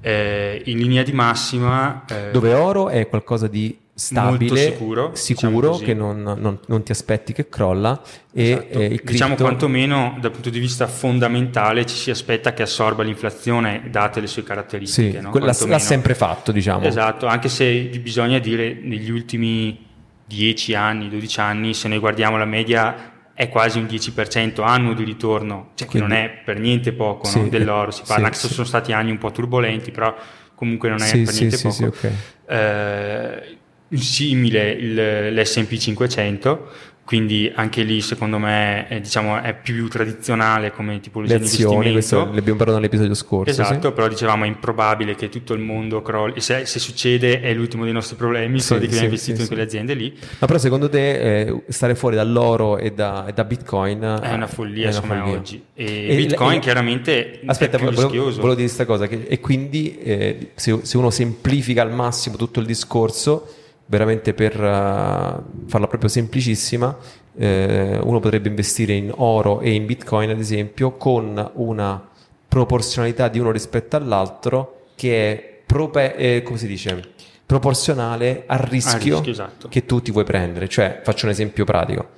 [0.00, 2.04] eh, in linea di massima...
[2.08, 6.90] Eh, Dove oro è qualcosa di stabile, sicuro, sicuro diciamo che non, non, non, ti
[6.90, 8.00] aspetti che crolla
[8.32, 8.78] e esatto.
[8.78, 9.12] eh, cripto...
[9.12, 14.26] diciamo quantomeno dal punto di vista fondamentale ci si aspetta che assorba l'inflazione date le
[14.26, 15.18] sue caratteristiche.
[15.18, 15.30] Sì, no?
[15.34, 16.86] l'ha, l'ha sempre fatto diciamo.
[16.86, 19.88] Esatto, anche se bisogna dire negli ultimi
[20.30, 25.02] 10 anni, 12 anni, se noi guardiamo la media è quasi un 10% annuo di
[25.02, 27.48] ritorno, cioè Quindi, che non è per niente poco sì, no?
[27.48, 30.14] dell'oro, si parla sì, anche se sono stati anni un po' turbolenti, però
[30.54, 31.86] comunque non è per niente poco.
[31.86, 32.12] Okay.
[32.46, 33.58] Eh,
[33.96, 36.70] simile il, l'S&P 500
[37.10, 41.90] quindi anche lì secondo me è, diciamo, è più tradizionale come tipologia le azioni, di
[41.90, 43.94] questo l'abbiamo parlato nell'episodio scorso esatto, sì.
[43.94, 46.40] però dicevamo è improbabile che tutto il mondo crolli.
[46.40, 49.42] Se, se succede è l'ultimo dei nostri problemi i soldi sì, che abbiamo investito sì,
[49.42, 50.16] in quelle aziende lì.
[50.38, 54.46] Ma però secondo te eh, stare fuori dall'oro e da, e da bitcoin è una
[54.46, 55.36] follia, è una follia.
[55.36, 55.64] oggi.
[55.74, 58.36] E, e bitcoin e, chiaramente aspetta, è più volevo, rischioso.
[58.36, 62.60] volevo dire questa cosa che, e quindi eh, se, se uno semplifica al massimo tutto
[62.60, 63.54] il discorso
[63.90, 66.96] veramente per uh, farla proprio semplicissima,
[67.36, 72.08] eh, uno potrebbe investire in oro e in bitcoin, ad esempio, con una
[72.46, 77.18] proporzionalità di uno rispetto all'altro che è prope- eh, come si dice?
[77.50, 79.66] proporzionale al rischio, rischio esatto.
[79.66, 80.68] che tu ti vuoi prendere.
[80.68, 82.08] Cioè, faccio un esempio pratico.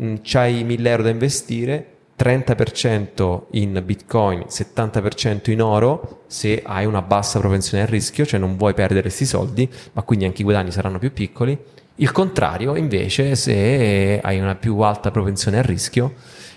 [0.00, 7.02] Mm, c'hai 1000 euro da investire, 30% in bitcoin, 70% in oro se hai una
[7.02, 10.70] bassa propensione al rischio, cioè non vuoi perdere questi soldi, ma quindi anche i guadagni
[10.70, 11.58] saranno più piccoli.
[11.96, 16.14] Il contrario invece se hai una più alta propensione al rischio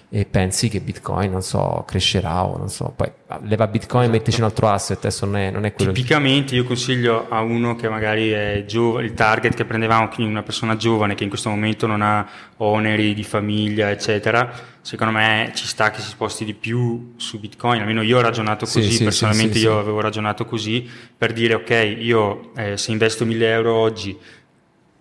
[0.09, 3.11] e pensi che Bitcoin, non so, crescerà o non so, poi
[3.43, 4.15] leva Bitcoin esatto.
[4.15, 5.91] e metteci un altro asset, adesso non è, non è quello.
[5.91, 10.43] Tipicamente io consiglio a uno che magari è giovane, il target che prendevamo, quindi una
[10.43, 12.27] persona giovane che in questo momento non ha
[12.57, 14.51] oneri di famiglia, eccetera,
[14.81, 18.65] secondo me ci sta che si sposti di più su Bitcoin, almeno io ho ragionato
[18.65, 20.87] così, sì, personalmente sì, io avevo ragionato così,
[21.17, 24.17] per dire ok, io eh, se investo 1000 euro oggi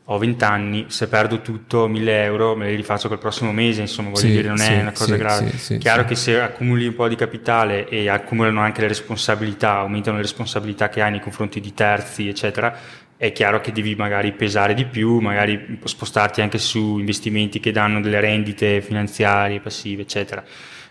[0.09, 4.11] ho 20 anni, se perdo tutto 1000 euro me li rifaccio col prossimo mese, insomma
[4.11, 5.79] voglio sì, dire non sì, è una cosa sì, grave.
[5.79, 10.23] Chiaro che se accumuli un po' di capitale e accumulano anche le responsabilità, aumentano le
[10.23, 12.77] responsabilità che hai nei confronti di terzi, eccetera,
[13.17, 18.03] è chiaro che devi magari pesare di più, magari spostarti anche su investimenti che danno
[18.03, 20.45] delle rendite finanziarie, passive, eccetera.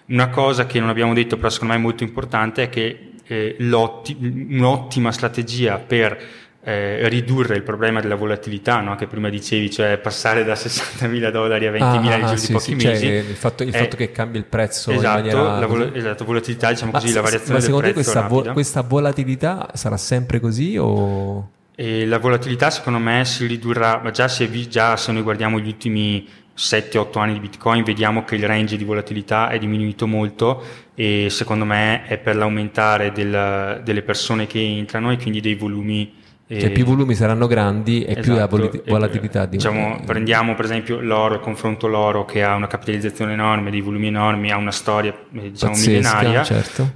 [0.07, 3.55] Una cosa che non abbiamo detto, però secondo me è molto importante, è che eh,
[3.59, 6.19] un'ottima strategia per
[6.65, 8.95] eh, ridurre il problema della volatilità, no?
[8.95, 12.53] che prima dicevi, cioè passare da 60.000 dollari a 20.000 ah, nel giro sì, di
[12.53, 13.05] pochi sì, mesi.
[13.05, 15.59] Cioè, il fatto, il fatto che cambia il prezzo esatto, in maniera...
[15.59, 18.81] La vol- esatto, volatilità, diciamo ma così, la variazione ma secondo te questa, vo- questa
[18.81, 21.49] volatilità sarà sempre così o...
[21.75, 25.67] E la volatilità secondo me si ridurrà, ma già se, già se noi guardiamo gli
[25.67, 31.27] ultimi 7-8 anni di Bitcoin vediamo che il range di volatilità è diminuito molto e
[31.31, 36.71] secondo me è per l'aumentare del, delle persone che entrano e quindi dei volumi cioè
[36.71, 41.39] più volumi saranno grandi e esatto, più la volatilità di diciamo, prendiamo per esempio l'oro,
[41.39, 45.71] confronto l'oro che ha una capitalizzazione enorme, dei volumi enormi, ha una storia eh, diciamo
[45.71, 46.91] Pazzesca, millenaria, certo.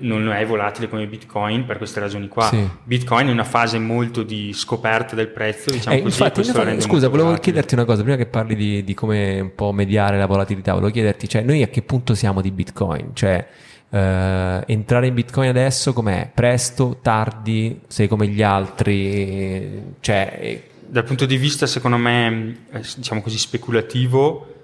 [0.00, 2.46] non è volatile come Bitcoin per queste ragioni qua.
[2.46, 2.68] Sì.
[2.82, 6.20] Bitcoin è una fase molto di scoperta del prezzo, diciamo eh, così.
[6.20, 7.40] Infatti, infatti, scusa, volevo volatile.
[7.40, 10.90] chiederti una cosa, prima che parli di, di, come un po' mediare la volatilità, volevo
[10.90, 13.10] chiederti, cioè noi a che punto siamo di Bitcoin?
[13.14, 13.46] Cioè
[13.90, 16.30] Uh, entrare in Bitcoin adesso com'è?
[16.32, 19.94] Presto, tardi, sei come gli altri?
[20.00, 24.54] Cioè, Dal punto di vista, secondo me, eh, diciamo così, speculativo,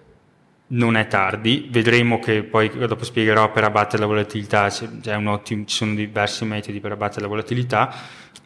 [0.69, 1.69] non è tardi.
[1.71, 4.71] Vedremo che poi dopo spiegherò per abbattere la volatilità,
[5.27, 7.95] ottimo, ci sono diversi metodi per abbattere la volatilità.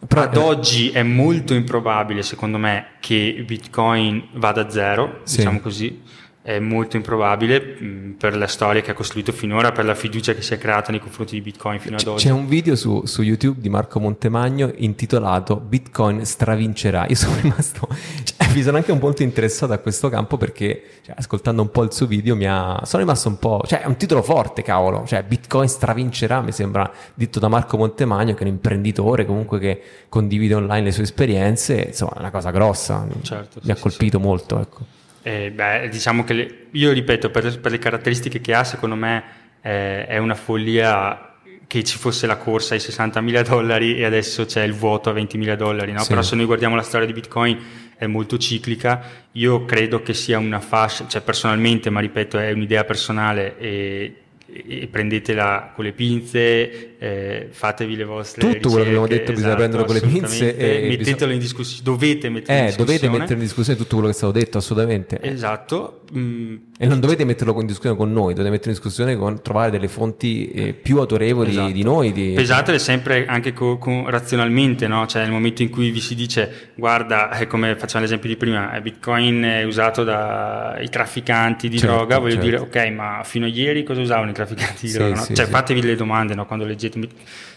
[0.06, 5.38] Però ad eh, oggi è molto improbabile, secondo me, che Bitcoin vada a zero, sì.
[5.38, 6.02] diciamo così
[6.48, 10.40] è molto improbabile mh, per la storia che ha costruito finora, per la fiducia che
[10.40, 12.24] si è creata nei confronti di Bitcoin fino ad oggi.
[12.24, 17.04] C'è un video su, su YouTube di Marco Montemagno intitolato Bitcoin stravincerà.
[17.06, 17.86] Io sono rimasto,
[18.24, 21.82] cioè, mi sono anche un po' interessato a questo campo perché cioè, ascoltando un po'
[21.82, 25.04] il suo video mi ha, sono rimasto un po', cioè è un titolo forte cavolo,
[25.06, 29.82] cioè Bitcoin stravincerà mi sembra detto da Marco Montemagno che è un imprenditore comunque che
[30.08, 34.16] condivide online le sue esperienze, insomma è una cosa grossa, certo, mi sì, ha colpito
[34.16, 34.24] sì.
[34.24, 34.96] molto ecco.
[35.22, 39.24] Eh, beh, diciamo che le, io ripeto, per, per, le caratteristiche che ha, secondo me
[39.60, 41.34] eh, è una follia
[41.66, 45.54] che ci fosse la corsa ai 60.000 dollari e adesso c'è il vuoto a 20.000
[45.54, 46.00] dollari, no?
[46.00, 46.08] sì.
[46.08, 47.58] però se noi guardiamo la storia di Bitcoin
[47.96, 49.02] è molto ciclica,
[49.32, 54.14] io credo che sia una fascia, cioè personalmente, ma ripeto è un'idea personale e
[54.50, 59.32] e prendetela con le pinze, eh, fatevi le vostre Tutto ricerche, quello che abbiamo detto
[59.32, 61.32] bisogna esatto, prenderlo con le pinze e mettetelo bisogna...
[61.32, 62.98] in discussione, dovete mettere eh, in discussione.
[62.98, 65.18] dovete mettere in discussione tutto quello che è stato detto, assolutamente.
[65.20, 66.00] Esatto.
[66.16, 66.56] Mm.
[66.78, 69.88] E non dovete metterlo in discussione con noi, dovete mettere in discussione con trovare delle
[69.88, 71.72] fonti eh, più autorevoli esatto.
[71.72, 72.12] di noi.
[72.12, 72.32] Di...
[72.34, 75.06] Pesatele sempre anche co- con, razionalmente, no?
[75.06, 78.72] Cioè nel momento in cui vi si dice guarda, è come facciamo l'esempio di prima,
[78.72, 82.46] eh, Bitcoin è usato dai trafficanti di certo, droga, voglio certo.
[82.46, 85.14] dire ok, ma fino a ieri cosa usavano i trafficanti di sì, droga?
[85.16, 85.22] No?
[85.22, 85.50] Sì, cioè sì.
[85.50, 86.46] fatevi le domande no?
[86.46, 86.98] quando leggete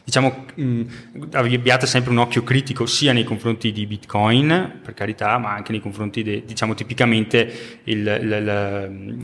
[0.04, 0.82] diciamo, mh,
[1.32, 5.82] abbiate sempre un occhio critico sia nei confronti di Bitcoin, per carità, ma anche nei
[5.82, 9.20] confronti, de, diciamo, tipicamente il, il, il,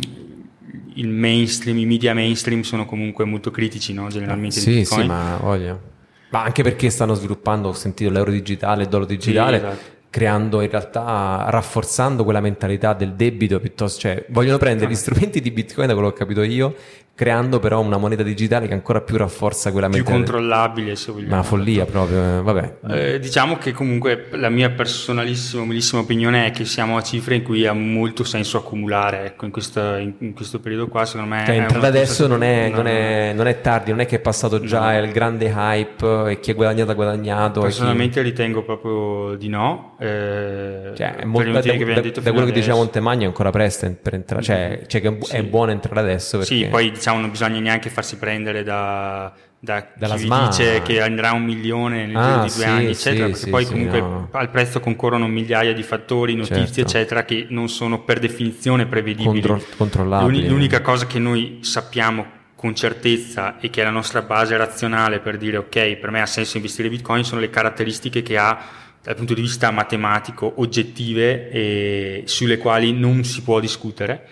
[0.96, 4.08] il, mainstream, i media mainstream sono comunque molto critici, no?
[4.10, 5.02] generalmente sì, Bitcoin.
[5.02, 5.82] Sì, ma voglio.
[6.30, 10.62] Ma anche perché stanno sviluppando, ho sentito l'euro digitale, il dollaro digitale, sì, esatto creando
[10.62, 15.88] in realtà, rafforzando quella mentalità del debito piuttosto, cioè vogliono prendere gli strumenti di Bitcoin,
[15.88, 16.76] da quello che ho capito io,
[17.18, 20.24] creando però una moneta digitale che ancora più rafforza quella più mentalità.
[20.24, 21.34] Più controllabile se vogliamo.
[21.34, 22.78] Una follia proprio, eh, vabbè.
[22.90, 27.42] Eh, diciamo che comunque la mia personalissima, umilissima opinione è che siamo a cifre in
[27.42, 31.44] cui ha molto senso accumulare, ecco, in, questa, in, questo periodo qua secondo me...
[31.44, 34.62] Cioè, entrare adesso non è, non, è, non è, tardi, non è che è passato
[34.62, 35.04] già no.
[35.04, 37.62] il grande hype e chi ha guadagnato ha guadagnato.
[37.62, 38.30] Personalmente chi...
[38.30, 39.96] ritengo proprio di no.
[40.00, 43.92] Eh, cioè, è molto, da, da, da, da quello che diceva Montemagno è ancora presto
[44.00, 46.38] per entrare, cioè, cioè che è buono entrare adesso.
[46.38, 46.54] Perché...
[46.54, 50.48] Sì, poi diciamo diciamo non bisogna neanche farsi prendere da, da Dalla chi SMA.
[50.48, 53.38] dice che andrà un milione nel ah, giro di due sì, anni, eccetera, sì, perché
[53.38, 54.30] sì, poi comunque no.
[54.32, 56.82] al prezzo concorrono migliaia di fattori, notizie, certo.
[56.82, 59.42] eccetera, che non sono per definizione prevedibili.
[59.42, 60.48] Contro- controllabili.
[60.48, 65.38] L'unica cosa che noi sappiamo con certezza e che è la nostra base razionale per
[65.38, 68.60] dire ok, per me ha senso investire Bitcoin sono le caratteristiche che ha
[69.04, 74.28] dal punto di vista matematico oggettive e sulle quali non si può discutere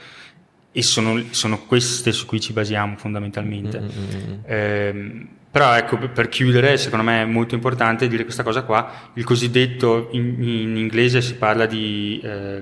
[0.78, 3.80] e sono, sono, queste su cui ci basiamo fondamentalmente.
[3.80, 4.40] Mm-hmm.
[4.46, 9.24] Eh, però ecco, per chiudere, secondo me è molto importante dire questa cosa qua, il
[9.24, 12.62] cosiddetto, in, in inglese si parla di eh,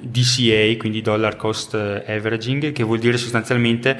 [0.00, 3.98] DCA, quindi Dollar Cost Averaging, che vuol dire sostanzialmente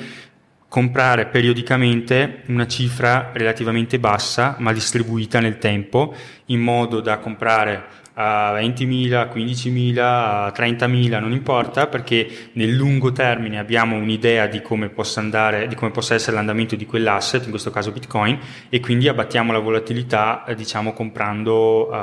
[0.66, 6.16] comprare periodicamente una cifra relativamente bassa ma distribuita nel tempo
[6.46, 7.84] in modo da comprare
[8.14, 14.62] a 20.000, a 15.000, a 30.000, non importa, perché nel lungo termine abbiamo un'idea di
[14.62, 18.38] come possa andare, di come possa essere l'andamento di quell'asset, in questo caso Bitcoin,
[18.68, 21.94] e quindi abbattiamo la volatilità, eh, diciamo, comprando uh,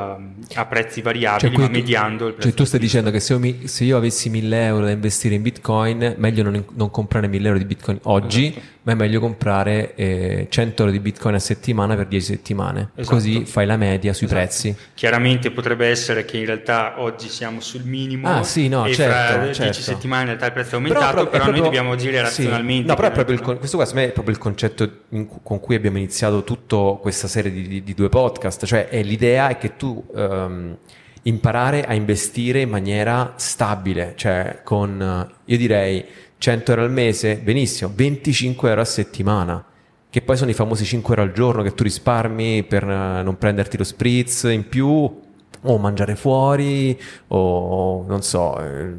[0.56, 2.50] a prezzi variabili, cioè, ma mediando il prezzo.
[2.50, 5.36] Cioè tu stai dicendo che se io, mi, se io, avessi 1.000 euro da investire
[5.36, 8.66] in Bitcoin, meglio non, non comprare 1.000 euro di Bitcoin oggi, esatto.
[8.84, 12.90] Ma è meglio comprare eh, 100 euro di Bitcoin a settimana per 10 settimane.
[12.96, 13.16] Esatto.
[13.16, 14.42] Così fai la media sui esatto.
[14.42, 14.76] prezzi.
[14.96, 19.14] Chiaramente potrebbe essere che in realtà oggi siamo sul minimo ah, sì, no, e certo,
[19.14, 19.64] fra certo.
[19.64, 22.22] 10 settimane in realtà il prezzo è aumentato, però, però, però proprio, noi dobbiamo agire
[22.22, 22.82] razionalmente.
[22.82, 22.88] Sì.
[22.88, 25.98] No, però è proprio il, questo qua è proprio il concetto in, con cui abbiamo
[25.98, 30.04] iniziato tutta questa serie di, di, di, due podcast, cioè è, l'idea è che tu
[30.12, 30.76] um,
[31.24, 36.04] imparare a investire in maniera stabile, cioè con, io direi
[36.42, 39.64] 100 euro al mese, benissimo, 25 euro a settimana
[40.10, 43.38] che poi sono i famosi 5 euro al giorno che tu risparmi per eh, non
[43.38, 48.94] prenderti lo spritz in più o mangiare fuori o non so eh,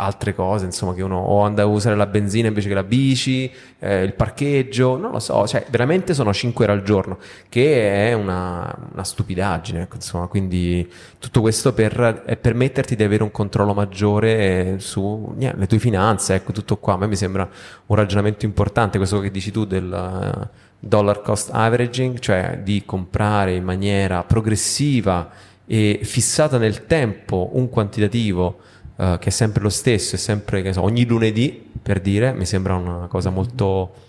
[0.00, 3.50] altre cose insomma che uno o andare a usare la benzina invece che la bici
[3.78, 8.12] eh, il parcheggio non lo so cioè veramente sono 5 euro al giorno che è
[8.12, 10.88] una, una stupidaggine ecco, insomma quindi
[11.18, 16.76] tutto questo per eh, permetterti di avere un controllo maggiore sulle tue finanze ecco tutto
[16.78, 16.94] qua.
[16.94, 17.48] A me mi sembra
[17.86, 20.46] un ragionamento importante questo che dici tu del uh,
[20.78, 25.30] dollar cost averaging cioè di comprare in maniera progressiva
[25.66, 28.58] e fissata nel tempo un quantitativo
[29.00, 32.74] uh, che è sempre lo stesso, è sempre so, ogni lunedì per dire, mi sembra
[32.74, 34.08] una cosa molto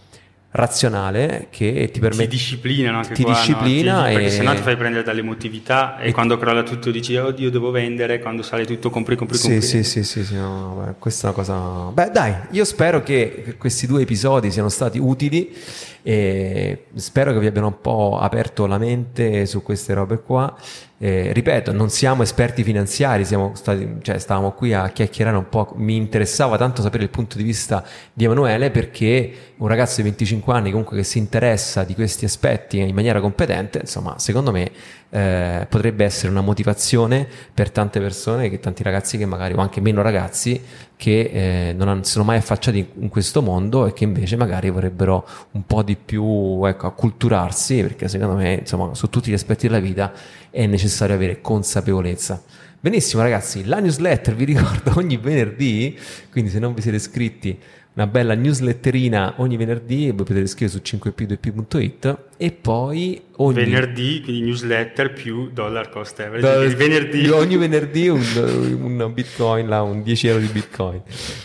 [0.53, 4.03] razionale che ti permette ti disciplina anche ti qua, disciplina no?
[4.03, 4.13] ti, e...
[4.15, 8.19] perché sennò ti fai prendere dall'emotività e, e quando crolla tutto dici oddio devo vendere
[8.19, 11.37] quando sale tutto compri compri compri sì sì sì, sì no, beh, questa è una
[11.37, 11.55] cosa
[11.91, 15.55] beh dai io spero che questi due episodi siano stati utili
[16.03, 20.55] e spero che vi abbiano un po' aperto la mente su queste robe qua
[21.03, 25.73] eh, ripeto, non siamo esperti finanziari, siamo stati, cioè, stavamo qui a chiacchierare un po'.
[25.77, 27.83] Mi interessava tanto sapere il punto di vista
[28.13, 32.77] di Emanuele perché un ragazzo di 25 anni comunque che si interessa di questi aspetti
[32.77, 34.69] in maniera competente, insomma, secondo me
[35.13, 39.81] eh, potrebbe essere una motivazione per tante persone, che, tanti ragazzi che magari, o anche
[39.81, 40.59] meno ragazzi,
[40.95, 45.27] che eh, non sono mai affacciati in, in, questo mondo e che invece magari vorrebbero
[45.51, 49.81] un po' di più ecco, acculturarsi, perché secondo me, insomma, su tutti gli aspetti della
[49.81, 50.13] vita
[50.49, 52.41] è necessario avere consapevolezza.
[52.79, 55.99] Benissimo ragazzi, la newsletter vi ricordo ogni venerdì,
[56.31, 57.59] quindi se non vi siete iscritti
[57.93, 64.21] una bella newsletterina ogni venerdì e voi potete scrivere su 5p2p.it e poi ogni venerdì
[64.23, 66.75] quindi newsletter più dollar cost average.
[66.75, 67.27] Venerdì.
[67.29, 68.21] ogni venerdì un,
[68.81, 71.01] un, bitcoin là, un 10 euro di bitcoin.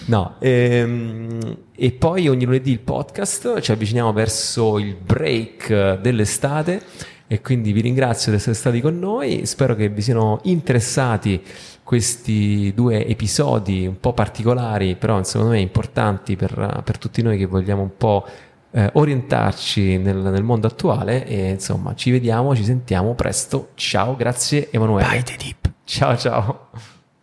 [0.07, 6.81] No ehm, e poi ogni lunedì il podcast ci avviciniamo verso il break dell'estate
[7.27, 9.47] e quindi vi ringrazio di essere stati con noi.
[9.47, 11.43] Spero che vi siano interessati
[11.87, 17.47] questi due episodi un po' particolari, però secondo me importanti per, per tutti noi che
[17.47, 18.26] vogliamo un po'
[18.72, 23.68] eh, orientarci nel, nel, mondo attuale e insomma ci vediamo, ci sentiamo presto.
[23.74, 25.09] Ciao, grazie Emanuele.
[25.09, 25.72] Bye the deep.
[25.84, 26.70] Ciao ciao.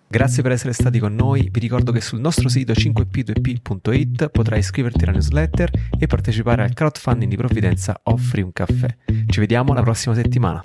[0.07, 5.03] Grazie per essere stati con noi, vi ricordo che sul nostro sito 5p2p.it potrai iscriverti
[5.03, 8.95] alla newsletter e partecipare al crowdfunding di provvidenza Offri un caffè.
[9.27, 10.61] Ci vediamo la prossima settimana.